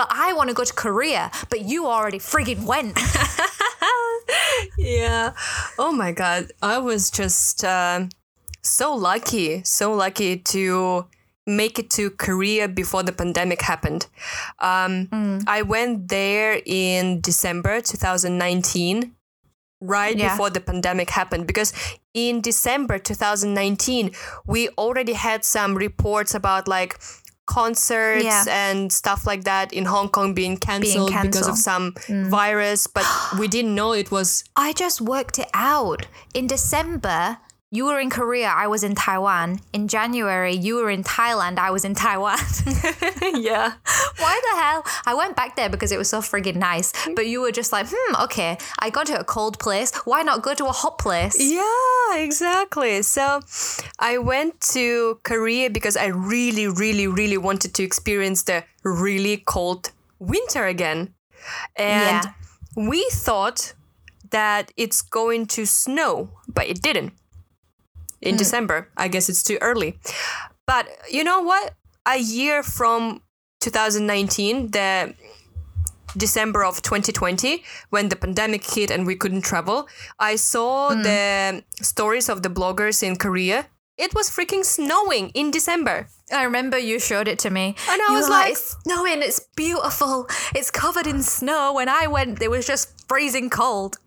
[0.00, 2.98] But I want to go to Korea, but you already friggin' went.
[4.78, 5.32] Yeah.
[5.78, 6.52] Oh my God.
[6.62, 8.08] I was just um
[8.62, 11.06] so lucky, so lucky to
[11.46, 14.06] make it to Korea before the pandemic happened.
[14.58, 15.08] Um,
[15.46, 19.12] I went there in December 2019,
[19.80, 20.28] right Yeah.
[20.30, 21.72] before the pandemic happened, because
[22.14, 24.12] in December 2019,
[24.46, 26.98] we already had some reports about like
[27.58, 28.44] concerts Yeah.
[28.48, 31.58] and stuff like that in Hong Kong being canceled because of cancelled.
[31.70, 32.26] some mm.
[32.38, 33.06] virus, but
[33.40, 36.00] we didn't know it was I just worked it out.
[36.38, 37.38] In December,
[37.72, 39.60] you were in Korea, I was in Taiwan.
[39.72, 42.38] In January, you were in Thailand, I was in Taiwan.
[43.34, 43.74] yeah.
[44.18, 44.84] Why the hell?
[45.06, 46.92] I went back there because it was so friggin' nice.
[47.14, 49.94] But you were just like, hmm, okay, I got to a cold place.
[50.04, 51.36] Why not go to a hot place?
[51.38, 53.02] Yeah, exactly.
[53.02, 53.40] So
[54.00, 59.92] I went to Korea because I really, really, really wanted to experience the really cold
[60.18, 61.14] winter again.
[61.76, 62.32] And Yeah.
[62.76, 63.74] we thought
[64.30, 67.12] that it's going to snow, but it didn't.
[68.20, 68.38] In hmm.
[68.38, 69.98] December, I guess it's too early.
[70.66, 71.74] But you know what?
[72.06, 73.22] A year from
[73.60, 75.14] 2019, the
[76.16, 81.02] December of 2020, when the pandemic hit and we couldn't travel, I saw hmm.
[81.02, 83.66] the stories of the bloggers in Korea.
[83.96, 86.08] It was freaking snowing in December.
[86.32, 87.76] I remember you showed it to me.
[87.88, 90.26] And I You was were like- it's snowing, it's beautiful.
[90.54, 91.74] It's covered in snow.
[91.74, 93.98] When I went, it was just freezing cold.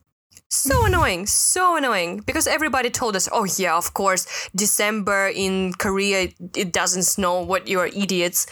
[0.55, 2.21] So annoying, so annoying.
[2.27, 7.41] Because everybody told us, oh, yeah, of course, December in Korea, it doesn't snow.
[7.41, 8.45] What you're idiots.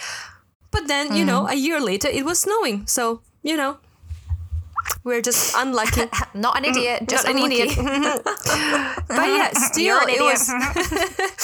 [0.72, 1.54] But then, you know, mm-hmm.
[1.54, 2.88] a year later, it was snowing.
[2.88, 3.78] So, you know,
[5.04, 6.04] we're just unlucky.
[6.34, 7.62] Not an idiot, mm, just Not an unlucky.
[7.64, 7.78] idiot.
[9.08, 10.42] but yeah, still it was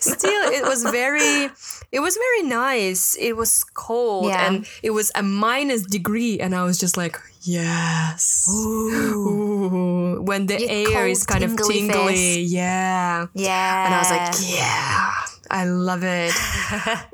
[0.00, 1.50] still it was very
[1.92, 3.16] it was very nice.
[3.18, 4.46] It was cold Yeah.
[4.46, 8.46] and it was a minus degree and I was just like, yes.
[8.50, 10.22] Ooh.
[10.22, 10.70] When the Your
[11.02, 12.14] air is cold, kind of tingly tingly.
[12.14, 12.52] face.
[12.52, 13.26] Yeah.
[13.34, 13.86] Yeah.
[13.86, 15.14] And I was like, yeah,
[15.50, 16.32] I love it.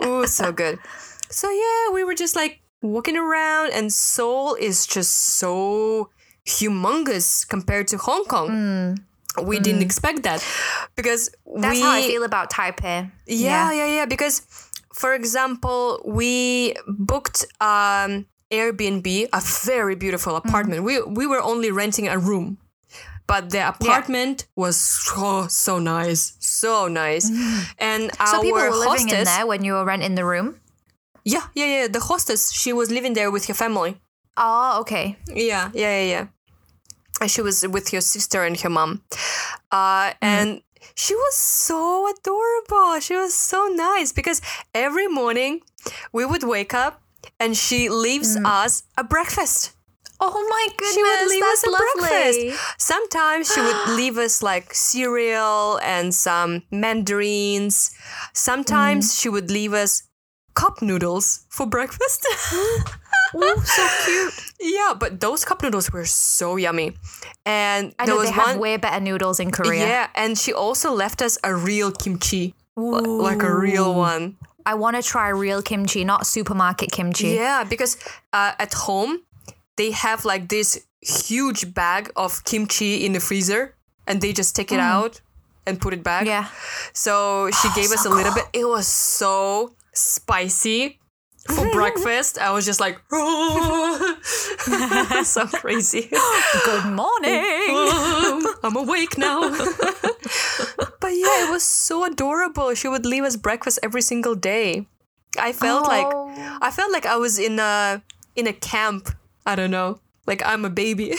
[0.04, 0.78] Ooh, so good.
[1.30, 6.10] So yeah, we were just like walking around, and Seoul is just so
[6.46, 8.98] humongous compared to Hong Kong.
[9.42, 10.40] We didn't expect that
[10.96, 11.60] because Mm.
[11.62, 13.10] That's we how I feel about Taipei.
[13.26, 14.06] yeah, yeah, yeah.
[14.06, 14.42] Because,
[14.94, 20.48] for example, we booked um, Airbnb, a very beautiful Mm-hmm.
[20.48, 20.84] apartment.
[20.84, 22.56] We we were only renting a room,
[23.26, 27.28] but the apartment was so so nice, so nice.
[27.78, 28.36] And our Mm-hmm.
[28.36, 30.60] So people were living in there when you were renting the room.
[31.26, 31.88] Yeah, yeah, yeah.
[31.88, 34.00] The hostess, she was living there with her family.
[34.36, 35.16] Oh, okay.
[35.26, 36.26] Yeah, yeah, yeah, yeah.
[37.20, 39.02] And she was with her sister and her mom.
[39.72, 40.24] Uh, mm-hmm.
[40.24, 40.62] and
[40.94, 43.00] she was so adorable.
[43.00, 44.40] She was so nice because
[44.72, 45.62] every morning
[46.12, 47.02] we would wake up
[47.40, 48.46] and she leaves mm.
[48.46, 49.72] us a breakfast.
[50.18, 52.48] Oh my goodness, She would leave us a lovely.
[52.48, 52.74] breakfast.
[52.78, 57.90] Sometimes she would leave us like cereal and some mandarins.
[58.32, 59.20] Sometimes mm.
[59.20, 60.05] she would leave us
[60.56, 62.26] cup noodles for breakfast.
[63.34, 64.52] Oh, so cute.
[64.60, 66.92] Yeah, but those cup noodles were so yummy.
[67.44, 69.84] And I there know was they have one way better noodles in Korea.
[69.86, 72.54] Yeah, and she also left us a real kimchi.
[72.78, 74.36] L- Like a real one.
[74.64, 77.34] I want to try real kimchi, not supermarket kimchi.
[77.34, 77.96] Yeah, because
[78.32, 79.18] uh, at home
[79.76, 83.74] they have like this huge bag of kimchi in the freezer
[84.06, 85.20] and they just take it out
[85.66, 86.22] and put it back.
[86.24, 86.26] Mm.
[86.28, 86.46] Yeah.
[86.92, 88.44] So she gave us so a little bit.
[88.52, 90.98] It was so spicy
[91.48, 92.38] for breakfast.
[92.38, 92.98] I was just like,
[95.24, 96.08] so crazy.
[96.64, 98.46] Good morning.
[98.62, 99.50] I'm awake now.
[99.50, 102.74] but yeah, it was so adorable.
[102.74, 104.86] She would leave us breakfast every single day.
[105.38, 106.06] I felt like.
[106.62, 108.02] I felt like I was in a
[108.34, 109.10] in a camp.
[109.44, 110.00] I don't know.
[110.26, 111.14] Like I'm a baby.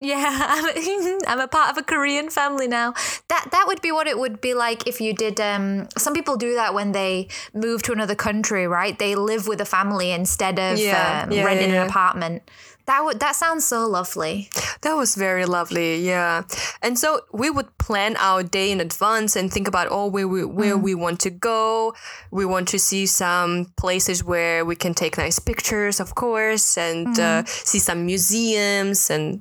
[0.00, 2.92] Yeah, I'm a, I'm a part of a Korean family now.
[3.28, 5.40] That that would be what it would be like if you did.
[5.40, 8.98] Um, some people do that when they move to another country, right?
[8.98, 12.42] They live with a family instead of Yeah, um, yeah, renting yeah, an apartment.
[12.84, 14.48] That would that sounds so lovely.
[14.82, 16.42] That was very lovely, yeah.
[16.82, 20.44] And so we would plan our day in advance and think about oh where we
[20.44, 21.94] where we want to go.
[22.30, 27.18] We want to see some places where we can take nice pictures, of course, and
[27.18, 29.40] uh, see some museums and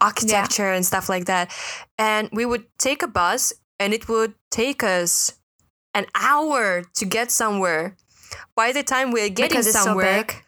[0.00, 1.50] architecture and stuff like that.
[1.98, 5.34] And we would take a bus, and it would take us
[5.94, 7.96] an hour to get somewhere.
[8.56, 10.44] By the time we're getting because it's somewhere, so big.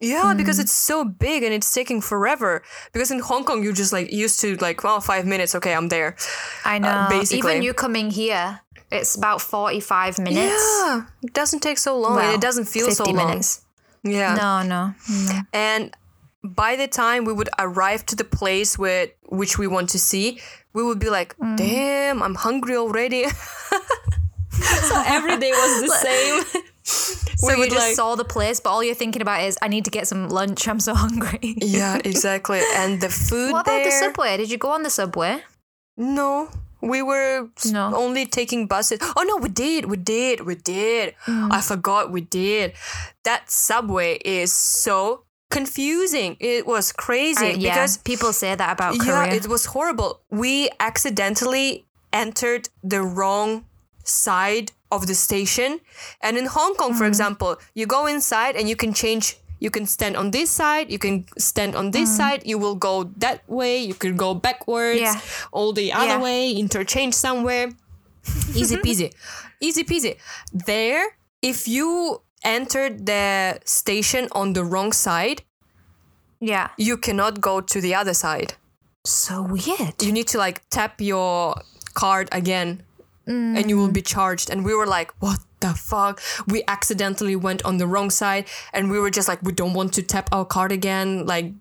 [0.00, 0.62] yeah, because mm.
[0.62, 2.62] it's so big and it's taking forever.
[2.92, 5.88] Because in Hong Kong, you're just like used to like, well, five minutes, okay, I'm
[5.88, 6.16] there.
[6.64, 7.06] I uh, know.
[7.10, 7.52] basically.
[7.52, 8.60] Even you coming here,
[8.90, 10.56] it's about forty five minutes.
[10.56, 13.26] Yeah, it doesn't take so long and it doesn't feel so 50 long.
[13.28, 13.62] minutes.
[14.02, 14.94] Yeah, No, no.
[15.10, 15.46] Mm.
[15.52, 15.96] and
[16.54, 20.40] by the time we would arrive to the place where which we want to see,
[20.72, 21.56] we would be like, Mm.
[21.56, 23.24] damn, I'm hungry already.
[24.50, 26.62] so every day was the same.
[27.38, 29.68] So we you just like, saw the place, but all you're thinking about is, I
[29.68, 30.66] need to get some lunch.
[30.68, 31.54] I'm so hungry.
[31.60, 32.62] yeah, exactly.
[32.76, 33.84] And the food What about there.
[33.86, 34.36] the subway?
[34.38, 35.42] Did you go on the subway?
[35.98, 36.48] No,
[36.80, 37.92] we were No.
[37.94, 39.00] only taking buses.
[39.02, 41.14] Oh no, we did, we did, we did.
[41.26, 41.52] Mm.
[41.52, 42.72] I forgot we did.
[43.24, 46.36] That subway is so confusing.
[46.40, 49.26] It was crazy Uh, yeah, because people say that about Korea.
[49.26, 50.20] yeah, it was horrible.
[50.30, 53.64] We accidentally entered the wrong
[54.04, 55.80] side of the station.
[56.20, 57.08] And in Hong Kong, for Mm.
[57.12, 59.36] example, you go inside and you can change.
[59.58, 60.90] You can stand on this side.
[60.90, 62.42] You can stand on this side.
[62.44, 63.78] You will go that way.
[63.78, 65.00] You can go backwards.
[65.00, 65.04] Mm.
[65.14, 65.20] Yeah.
[65.50, 66.22] All the other Yeah.
[66.22, 66.52] way.
[66.52, 67.70] Interchange somewhere.
[68.54, 69.12] Easy peasy.
[69.60, 70.16] Easy peasy.
[70.52, 75.42] There, if you entered the station on the wrong side,
[76.40, 76.68] yeah.
[76.78, 78.54] you cannot go to the other side
[79.04, 80.02] So weird.
[80.02, 81.60] you need to like tap your
[81.94, 82.82] card again
[83.26, 84.06] and you will be mm.
[84.06, 88.46] charged and we were like what the fuck we accidentally went on the wrong side
[88.72, 91.52] and we were just like we don't want to tap our card again like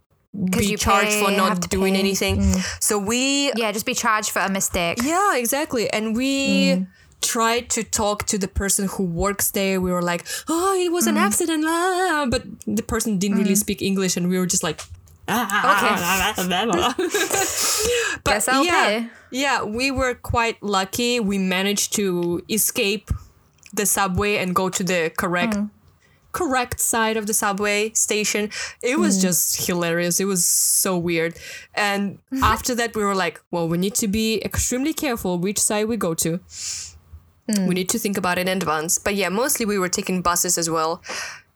[0.51, 1.99] be charged for pay, have not doing pay.
[1.99, 2.77] anything mm.
[2.79, 4.99] so we Yeah, just be charged for a mistake.
[5.01, 6.88] yeah exactly and we mm.
[7.22, 11.07] Tried to talk to the person who works there we were like oh it was
[11.07, 11.20] an mm.
[11.20, 11.63] accident
[12.30, 13.57] but the person didn't really mm.
[13.57, 14.82] speak english and we were just like
[18.24, 19.09] but Guess I'll yeah, pay.
[19.32, 21.20] yeah, we were quite lucky.
[21.20, 23.09] We managed to escape
[23.74, 25.66] the subway and go to the correct Hmm.
[26.32, 28.49] correct side of the subway station.
[28.82, 29.22] It was Hmm.
[29.22, 30.20] just hilarious.
[30.20, 31.38] It was so weird.
[31.74, 35.88] And after that we were like, well, we need to be extremely careful which side
[35.88, 36.39] we go to.
[37.47, 37.67] Hmm.
[37.67, 38.97] We need to think about it in advance.
[38.97, 41.01] But yeah, mostly we were taking buses as well.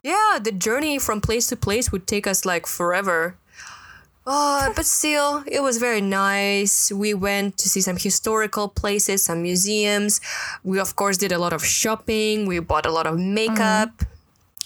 [0.02, 3.36] Yeah, the journey from place to place would take us like forever.
[4.26, 6.92] Uh, but still, it was very nice.
[6.92, 10.20] We went to see some historical places, some museums.
[10.62, 12.46] We, of course, did a lot of shopping.
[12.46, 14.04] We bought a lot of makeup,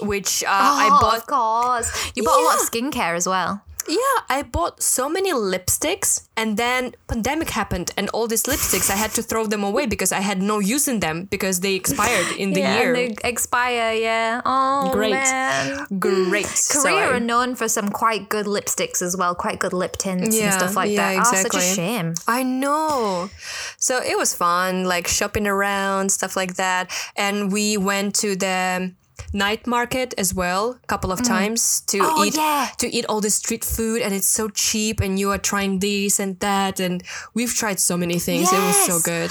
[0.01, 1.17] which uh, I Oh, bought.
[1.19, 2.13] Of course.
[2.15, 3.63] You bought a lot of skincare as well.
[3.89, 8.97] Yeah, I bought so many lipsticks, and then pandemic happened, and all these lipsticks I
[8.97, 12.27] had to throw them away because I had no use in them because they expired
[12.39, 12.93] in the yeah, year.
[12.95, 14.41] they expire, yeah.
[14.45, 15.13] Oh, Great.
[15.13, 15.87] man.
[15.99, 16.49] Great.
[16.71, 20.37] Korea I- are known for some quite good lipsticks as well, quite good lip tints
[20.37, 21.27] Yeah, and stuff like yeah, that.
[21.27, 22.15] Oh, such a shame.
[22.27, 23.31] I know.
[23.79, 26.91] So it was fun, like shopping around, stuff like that.
[27.17, 28.93] And we went to the
[29.33, 31.27] night market as well a couple of mm.
[31.27, 32.69] times to Oh, eat yeah.
[32.79, 36.19] to eat all the street food and it's so cheap and you are trying this
[36.21, 37.03] and that and
[37.35, 39.31] we've tried so many things it was so good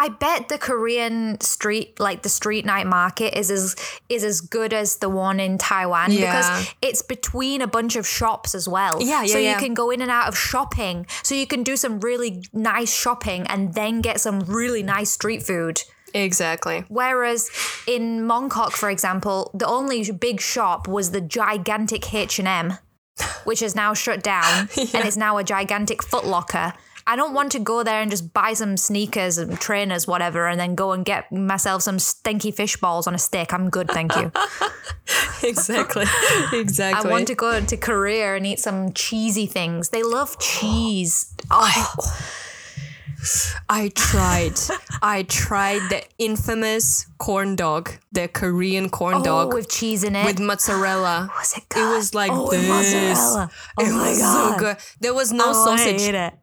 [0.00, 3.74] I bet the Korean street, like the street night market, is as
[4.08, 6.18] is as good as the one in Taiwan Yeah.
[6.20, 9.02] because it's between a bunch of shops as well.
[9.02, 9.54] Yeah, yeah, So yeah.
[9.54, 11.04] you can go in and out of shopping.
[11.24, 15.42] So you can do some really nice shopping and then get some really nice street
[15.42, 15.82] food.
[16.14, 17.50] Exactly Whereas
[17.86, 22.78] in Mongkok, for example, the only big shop was the gigantic H and M,
[23.44, 26.74] which is now shut down, and is now a gigantic Foot Locker.
[27.06, 30.60] I don't want to go there and just buy some sneakers and trainers, whatever, and
[30.60, 33.54] then go and get myself some stinky fish balls on a stick.
[33.54, 34.30] I'm good, thank you.
[35.42, 36.04] exactly
[36.52, 37.08] Exactly.
[37.08, 39.88] I want to go to Korea and eat some cheesy things.
[39.88, 41.34] They love cheese.
[41.50, 41.94] Oh,
[43.68, 44.58] I tried.
[45.02, 50.24] I tried the infamous corn dog, the Korean corn oh dog with cheese in it.
[50.24, 51.30] with mozzarella.
[51.38, 51.92] was it good?
[51.92, 52.68] It was like oh, this.
[52.68, 53.50] mozzarella.
[53.78, 54.52] Oh it my was god.
[54.54, 54.76] so good.
[55.00, 56.08] There was no oh, I wanna sausage.
[56.14, 56.34] it.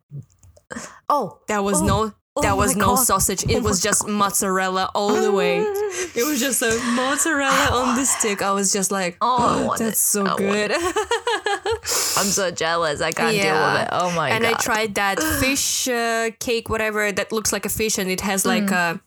[1.09, 1.85] Oh, There was Oh.
[1.85, 2.13] no.
[2.37, 3.05] Oh There was no God.
[3.05, 3.43] sausage.
[3.45, 5.59] It Oh was just mozzarella all the way.
[6.15, 8.41] It was just a mozzarella on the stick.
[8.41, 10.01] I was just like, Oh, want that's it.
[10.01, 10.71] so I good.
[12.17, 12.99] I'm so jealous.
[13.01, 13.89] I can't deal with it.
[13.91, 14.47] Oh my and god.
[14.47, 18.21] And I tried that fish uh, cake, whatever that looks like a fish, and it
[18.21, 18.99] has like Mm.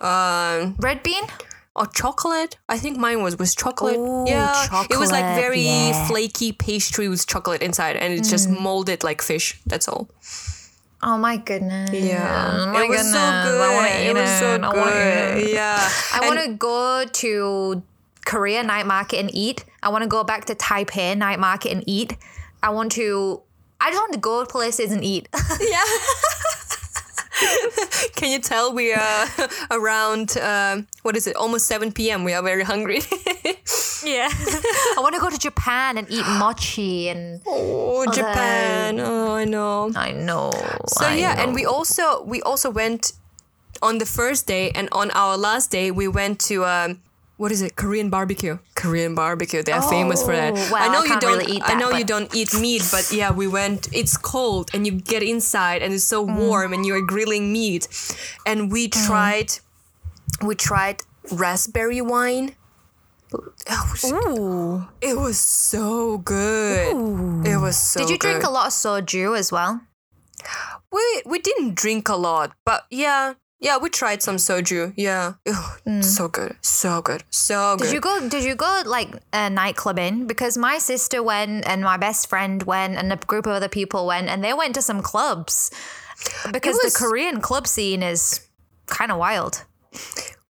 [0.00, 1.24] a, uh, Red bean?
[1.74, 2.58] or chocolate.
[2.68, 3.96] I think mine was was chocolate.
[3.96, 5.92] Ooh, yeah, it was like very yeah.
[5.94, 6.08] Mm.
[6.08, 9.60] flaky pastry with chocolate inside, and it's just molded like fish.
[9.66, 10.08] That's all.
[11.02, 11.90] Oh my goodness.
[11.92, 13.12] Yeah, Oh my it was goodness.
[13.12, 13.60] so good.
[13.60, 14.92] I want to eat it was so I wanna
[15.40, 15.48] good.
[15.48, 15.54] eat.
[15.54, 17.82] Yeah, I want to go to
[18.24, 19.64] Korea night market and eat.
[19.82, 22.16] I want to go back to Taipei night market and eat.
[22.62, 23.42] I want to.
[23.80, 25.28] I just want to go places and eat.
[25.60, 25.82] Yeah.
[28.16, 29.26] Can you tell we are
[29.70, 30.36] around?
[30.38, 31.36] Um, what is it?
[31.36, 32.24] Almost seven p.m.
[32.24, 33.00] We are very hungry.
[34.04, 34.28] yeah.
[34.30, 37.40] I want to go to Japan and eat mochi and.
[37.46, 39.00] oh, Japan!
[39.00, 39.92] Oh, I know.
[39.94, 40.50] I know.
[40.88, 43.12] So yeah, and we also we also went
[43.80, 47.00] on the first day, and on our last day we went to um,
[47.36, 47.74] what is it?
[47.76, 48.58] Korean barbecue.
[48.74, 49.62] Korean barbecue.
[49.62, 50.52] They are famous for that.
[50.56, 51.38] Oh, well, I know I you don't.
[51.38, 53.88] really eat I that, know you don't eat meat, but yeah, we went.
[53.92, 56.36] It's cold, and you get inside, and it's so Mm.
[56.36, 57.88] warm, and you are grilling meat,
[58.46, 59.52] and we tried.
[60.40, 62.54] We tried raspberry wine.
[63.34, 64.86] Oh, it was- Ooh.
[65.00, 67.46] it was so good.
[67.46, 68.00] It was so.
[68.00, 68.48] Did you drink good.
[68.48, 69.80] a lot of soju as well?
[70.92, 74.92] We we didn't drink a lot, but yeah, yeah, we tried some soju.
[74.96, 77.86] Yeah, Ew, so good, so good, so good.
[77.86, 77.86] Mm.
[77.86, 78.28] Did you go?
[78.28, 80.26] Did you go like a nightclub in?
[80.26, 84.06] Because my sister went, and my best friend went, and a group of other people
[84.06, 85.70] went, and they went to some clubs.
[86.52, 88.40] Because was- the Korean club scene is
[88.86, 89.64] kind of wild.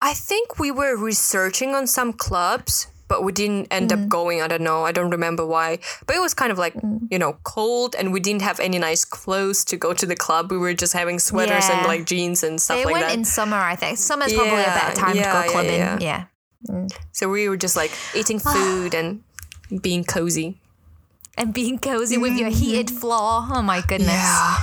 [0.00, 3.96] I think we were researching on some clubs, but we didn't end Mm.
[3.96, 4.38] up going.
[4.44, 4.78] I don't know.
[4.88, 5.78] I don't remember why.
[6.06, 7.08] But it was kind of like Mm.
[7.12, 10.50] you know cold, and we didn't have any nice clothes to go to the club.
[10.54, 13.18] We were just having sweaters and like jeans and stuff They like went that.
[13.18, 13.98] in summer, I think.
[13.98, 15.80] Summer's probably a Yeah, better time yeah, to go clubbing.
[15.84, 15.98] yeah.
[16.00, 16.24] yeah.
[17.12, 19.20] so we were just like eating food and
[19.82, 20.48] being cozy.
[21.38, 23.46] And being cozy with your heated floor.
[23.56, 24.12] Oh my goodness.
[24.12, 24.56] Yeah.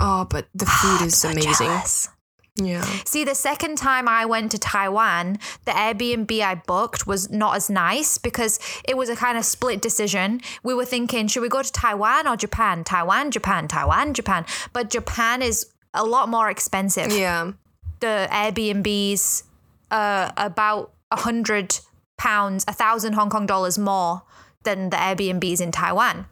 [0.00, 1.70] Oh, but the food is amazing.
[2.56, 2.82] Yeah.
[3.04, 7.70] See, the second time I went to Taiwan, the Airbnb I booked was not as
[7.70, 10.40] nice because it was a kind of split decision.
[10.62, 12.84] We were thinking, should we go to Taiwan or Japan?
[12.84, 14.44] Taiwan, Japan, Taiwan, Japan.
[14.72, 17.10] But Japan is a lot more expensive.
[17.10, 17.52] Yeah.
[18.00, 19.44] The Airbnbs
[19.90, 21.78] are about a hundred
[22.18, 24.22] pounds, a thousand Hong Kong dollars more
[24.64, 26.26] than the Airbnbs in Taiwan.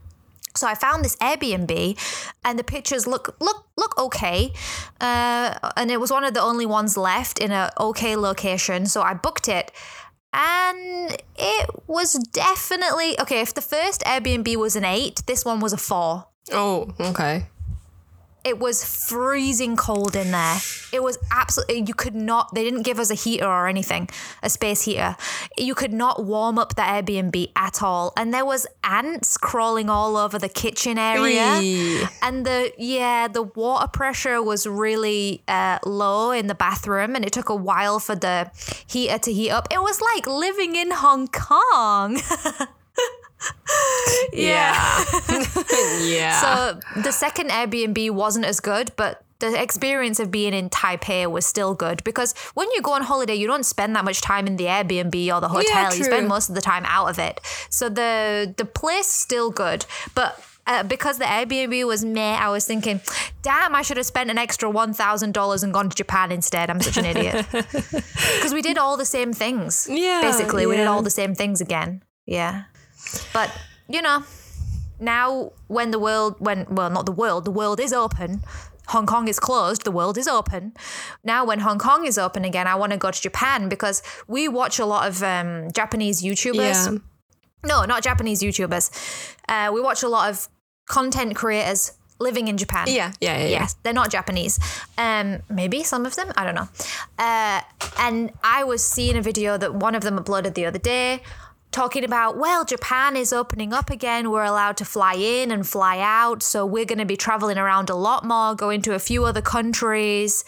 [0.54, 1.98] So I found this Airbnb,
[2.44, 4.52] and the pictures look look look okay,
[5.00, 8.86] uh, and it was one of the only ones left in a okay location.
[8.86, 9.70] So I booked it,
[10.32, 13.40] and it was definitely okay.
[13.40, 16.26] If the first Airbnb was an eight, this one was a four.
[16.52, 17.46] Oh, okay.
[18.44, 20.58] It was freezing cold in there.
[20.92, 24.08] It was absolutely, you could not, they didn't give us a heater or anything,
[24.42, 25.16] a space heater.
[25.58, 28.12] You could not warm up the Airbnb at all.
[28.16, 31.60] And there was ants crawling all over the kitchen area.
[31.60, 32.04] Eee.
[32.22, 37.32] And the, yeah, the water pressure was really uh, low in the bathroom and it
[37.32, 38.50] took a while for the
[38.86, 39.68] heater to heat up.
[39.70, 42.20] It was like living in Hong Kong.
[44.32, 44.74] Yeah.
[46.02, 46.40] yeah.
[46.40, 51.46] So the second Airbnb wasn't as good, but the experience of being in Taipei was
[51.46, 54.56] still good because when you go on holiday, you don't spend that much time in
[54.56, 55.94] the Airbnb or the hotel.
[55.94, 57.40] you spend most of the time out of it.
[57.70, 60.42] So the the place still good, but.
[60.66, 63.00] Uh, because the Airbnb was meh, I was thinking,
[63.42, 66.70] damn, I should have spent an extra $1,000 and gone to Japan instead.
[66.70, 67.46] I'm such an idiot.
[67.52, 69.88] Because we did all the same things.
[69.90, 72.02] Yeah, Basically, we did all the same things again.
[72.26, 72.64] Yeah.
[73.32, 73.50] But,
[73.88, 74.24] you know,
[75.00, 78.42] now when the world when well not the world the world is open
[78.88, 80.72] hong kong is closed the world is open
[81.24, 84.46] now when hong kong is open again i want to go to japan because we
[84.46, 86.98] watch a lot of um, japanese youtubers yeah.
[87.64, 88.90] no not japanese youtubers
[89.48, 90.48] uh, we watch a lot of
[90.86, 93.12] content creators living in japan Yeah.
[93.20, 93.38] Yeah.
[93.38, 93.44] Yeah.
[93.44, 93.48] yeah.
[93.60, 94.60] Yes, they're not Japanese.
[94.98, 96.30] Um, maybe some of them.
[96.36, 96.68] I don't know.
[97.18, 97.62] Uh,
[97.98, 101.22] and I was seeing a video that one of them uploaded the other day,
[101.72, 104.30] talking about, well, Japan is opening up again.
[104.30, 107.90] We're allowed to fly in and fly out, so we're going to be traveling around
[107.90, 110.44] a lot more, going to a few other countries.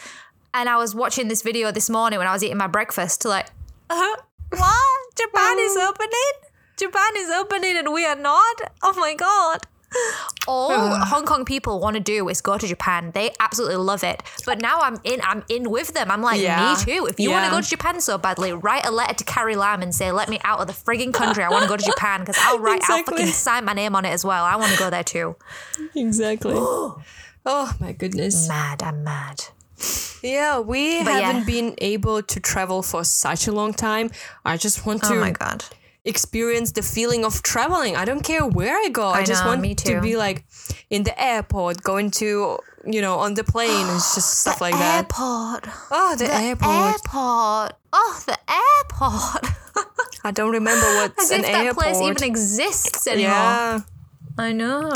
[0.55, 3.47] And I was watching this video this morning when I was eating my breakfast, like,
[3.89, 4.17] uh,
[4.51, 4.99] what?
[5.17, 6.33] Japan is opening?
[6.77, 8.57] Japan is opening and we are not?
[8.83, 9.67] Oh my god.
[10.49, 11.05] All uh.
[11.05, 13.11] Hong Kong people want to do is go to Japan.
[13.13, 14.23] They absolutely love it.
[14.45, 15.21] But now I'm in.
[15.23, 16.11] I'm in with them.
[16.11, 16.75] I'm like, Yeah.
[16.75, 17.07] me too.
[17.07, 19.83] If you want to go to Japan so badly, write a letter to Carrie Lam
[19.83, 21.45] and say, "Let me out of the frigging country.
[21.45, 22.83] I want to go to Japan because I'll write.
[22.89, 24.45] I'll fucking sign my name on it as well.
[24.45, 25.37] I want to go there too."
[25.95, 26.55] Exactly.
[26.57, 28.49] oh my goodness.
[28.49, 28.83] Mad.
[28.83, 29.45] I'm mad.
[30.23, 34.11] Yeah, we But haven't been able to travel for such a long time.
[34.45, 35.65] I just want oh to Oh my god.
[36.05, 37.97] Experience the feeling of traveling.
[37.97, 39.09] I don't care where I go.
[39.09, 40.45] I, just know, want to be like
[40.91, 44.97] in the airport, going to you know on the plane and just stuff like that.
[45.05, 45.69] Airport.
[45.91, 46.95] Oh, the, The airport.
[46.95, 47.73] airport.
[47.93, 49.47] Oh, the airport.
[50.25, 51.85] I don't remember what's As an if that airport.
[51.85, 53.31] place even exists anymore.
[53.31, 53.81] yeah,
[54.39, 54.93] I know.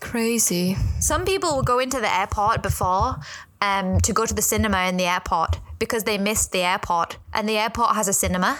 [0.00, 0.76] crazy.
[1.00, 3.16] Some people will go into the airport before
[3.60, 7.48] um, to go to the cinema in the airport because they missed the airport, and
[7.48, 8.58] the airport has a cinema.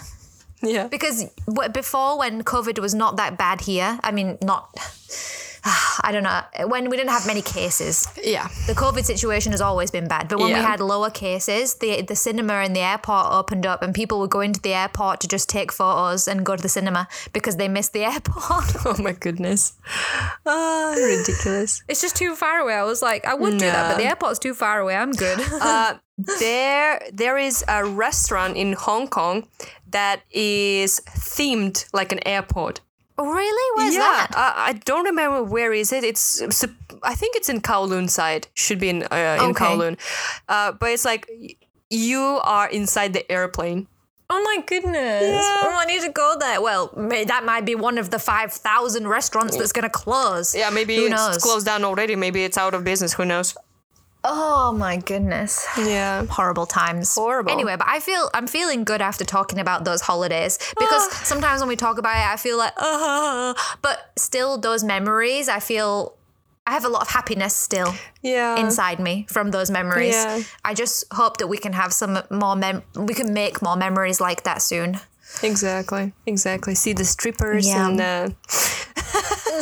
[0.62, 1.26] Yeah, Because
[1.72, 4.70] before, when COVID was not that bad here, I mean, not.
[6.04, 6.40] I don't know.
[6.66, 10.28] When we didn't have many cases, yeah, the COVID situation has always been bad.
[10.28, 13.94] But when we had lower cases, the the cinema in the airport opened up, and
[13.94, 17.06] people would go into the airport to just take photos and go to the cinema
[17.32, 18.64] because they missed the airport.
[18.84, 19.74] Oh my goodness.
[20.44, 21.82] Ah, ridiculous.
[21.88, 22.74] it's just too far away.
[22.74, 24.96] I was like, I would do that, but the airport's too far away.
[24.96, 25.38] I'm good.
[25.52, 25.94] Uh,
[26.40, 29.46] there, there is a restaurant in Hong Kong
[29.90, 32.80] that is themed like an airport.
[33.18, 33.78] Really?
[33.78, 34.28] Where's yeah, that?
[34.34, 36.04] I, I don't remember where is it.
[36.04, 36.42] It's
[37.02, 38.48] I think it's in Kowloon side.
[38.54, 39.64] Should be in uh, in Okay.
[39.64, 39.98] Kowloon,
[40.48, 41.30] uh, but it's like
[41.90, 43.86] you are inside the airplane.
[44.34, 45.44] Oh my goodness.
[45.44, 46.62] Oh, I need to go there.
[46.62, 50.54] Well, may, that might be one of the 5,000 restaurants that's going to close.
[50.54, 51.36] Yeah, maybe Who it's knows?
[51.36, 52.16] closed down already.
[52.16, 53.12] Maybe it's out of business.
[53.12, 53.54] Who knows?
[54.24, 55.66] Oh my goodness.
[55.76, 56.24] Yeah.
[56.26, 57.14] Horrible times.
[57.14, 57.50] Horrible.
[57.50, 61.68] Anyway, but I feel I'm feeling good after talking about those holidays because sometimes when
[61.68, 66.14] we talk about it, I feel like, uh, but still those memories, I feel
[66.64, 67.92] I have a lot of happiness still
[68.22, 68.56] Yeah.
[68.56, 70.14] inside me from those memories.
[70.14, 70.40] Yeah.
[70.64, 74.20] I just hope that we can have some more mem- we can make more memories
[74.20, 75.00] like that soon.
[75.42, 76.12] Exactly.
[76.26, 76.74] Exactly.
[76.74, 77.88] See the strippers Yeah.
[77.88, 78.28] and uh,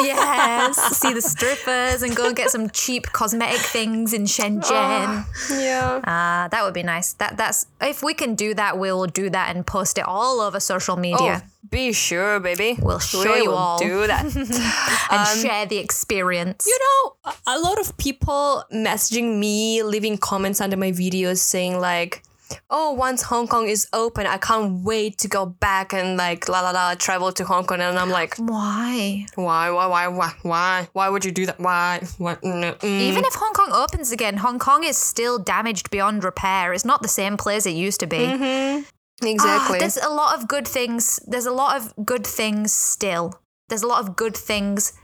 [0.03, 5.25] Yes, see the strippers and go and get some cheap cosmetic things in Shenzhen.
[5.51, 6.01] yeah.
[6.05, 7.15] Uh, that would be nice.
[7.15, 10.61] That that's if we can do that, we'll do that and post it all over
[10.61, 12.79] social media Oh, be sure, baby.
[12.81, 13.79] We'll show we you will all.
[13.79, 14.25] do that.
[15.11, 16.67] and share the experience.
[16.67, 22.23] You know, a lot of people messaging me, leaving comments under my videos saying like,
[22.69, 26.61] "Oh, once Hong Kong is open, I can't wait to go back and like la
[26.61, 29.27] la la travel to Hong Kong." And I'm like, Why?
[29.35, 30.89] "Why, why, why, why, why?
[30.93, 31.59] Why would you do that?
[31.61, 32.01] Why?
[32.19, 32.41] What?
[32.43, 36.73] Mm, mm." Even if Hong Kong opens again, Hong Kong is still damaged beyond repair.
[36.73, 38.25] It's not the same place it used to be.
[38.27, 38.83] Ah,
[39.23, 39.79] Exactly.
[39.79, 41.21] there's a lot of good things.
[41.27, 43.35] There's a lot of good things still.
[43.69, 44.95] There's a lot of good things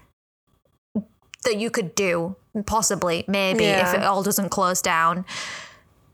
[1.45, 2.35] that you could do,
[2.67, 5.25] possibly, maybe, if it all doesn't close down.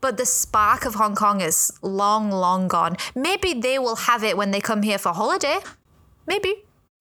[0.03, 2.97] But the spark of Hong Kong is long, long gone.
[3.15, 5.59] Maybe they will have it when they come here for holiday.
[6.27, 6.51] Maybe.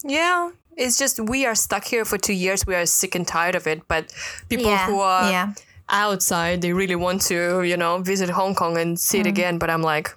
[0.05, 0.51] Yeah.
[0.77, 2.65] It's just we are stuck here for two years.
[2.65, 3.83] We are sick and tired of it.
[3.89, 4.13] But
[4.49, 5.55] people Yeah, who are yeah.
[5.89, 9.27] outside, they really want to, you know, visit Hong Kong and see Mm.
[9.27, 9.59] it again.
[9.59, 10.15] But I'm like,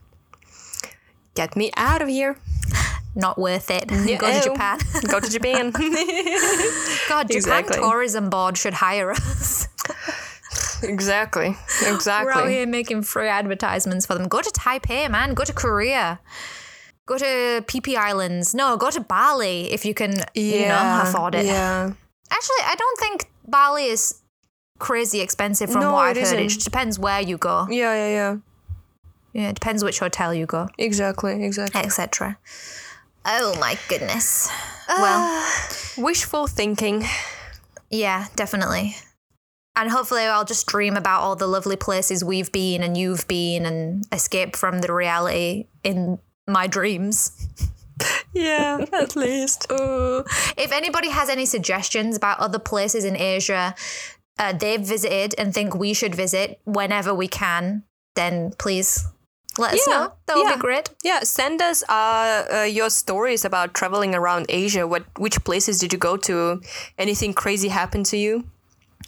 [1.34, 2.38] get me out of here.
[3.16, 3.86] Not worth it.
[3.92, 4.42] Yeah, Go to.
[4.50, 4.78] Japan.
[5.14, 5.72] Go to Japan.
[7.10, 7.78] God, Japan Exactly.
[7.80, 9.68] Tourism Board should hire us.
[10.84, 11.56] Exactly.
[11.86, 12.26] Exactly.
[12.34, 14.28] We're out here making free advertisements for them.
[14.28, 15.34] Go to Taipei, man.
[15.34, 16.20] Go to Korea.
[17.06, 18.54] Go to Phi Phi Islands.
[18.56, 21.46] No, go to Bali if you can, you know, afford it.
[21.46, 21.92] Yeah.
[22.32, 24.22] Actually, I don't think Bali is
[24.80, 26.34] crazy expensive from No, what I've it heard.
[26.40, 26.50] It isn't.
[26.50, 27.68] just depends where you go.
[27.70, 28.38] Yeah, yeah, yeah.
[29.34, 31.82] Yeah, it depends which hotel you go, Exactly, exactly.
[31.82, 32.38] etc.
[33.26, 34.50] Oh my goodness.
[34.88, 35.46] well,
[35.98, 37.04] Wishful thinking.
[37.90, 38.96] yeah, definitely.
[39.76, 43.66] And hopefully, I'll just dream about all the lovely places we've been and you've been
[43.66, 47.48] and escape from the reality in my dreams.
[48.34, 49.68] Yeah, at least.
[49.72, 50.26] Ooh.
[50.58, 53.74] If anybody has any suggestions about other places in Asia
[54.38, 57.84] uh, they've visited and think we should visit whenever we can,
[58.16, 59.06] then please
[59.58, 60.14] let us Yeah, know.
[60.26, 60.56] That would yeah.
[60.56, 60.90] be great.
[61.04, 64.86] Yeah, send us uh, uh, your stories about traveling around Asia.
[64.88, 66.62] What, which places did you go to?
[66.98, 68.44] Anything crazy happened to you?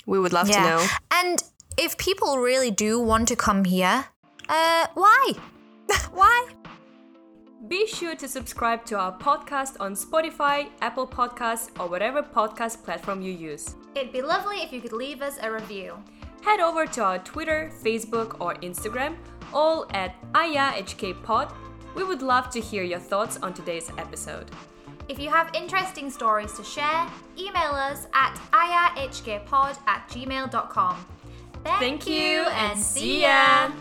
[0.08, 0.88] We would love to know.
[1.12, 1.44] And
[1.78, 4.06] if people really do want to come here,
[4.50, 5.34] uh, why?
[6.12, 6.48] why?
[7.68, 13.22] Be sure to subscribe to our podcast on Spotify, Apple Podcasts, or whatever podcast platform
[13.22, 13.76] you use.
[13.94, 16.02] It'd be lovely if you could leave us a review.
[16.42, 19.18] Head over to our Twitter, Facebook, or Instagram,
[19.54, 21.52] all at AyaHKPod.
[21.96, 24.50] We would love to hear your thoughts on today's episode.
[25.10, 31.06] If you have interesting stories to share, email us at irhgearpod at gmail.com.
[31.64, 33.72] Thank, Thank you and see ya!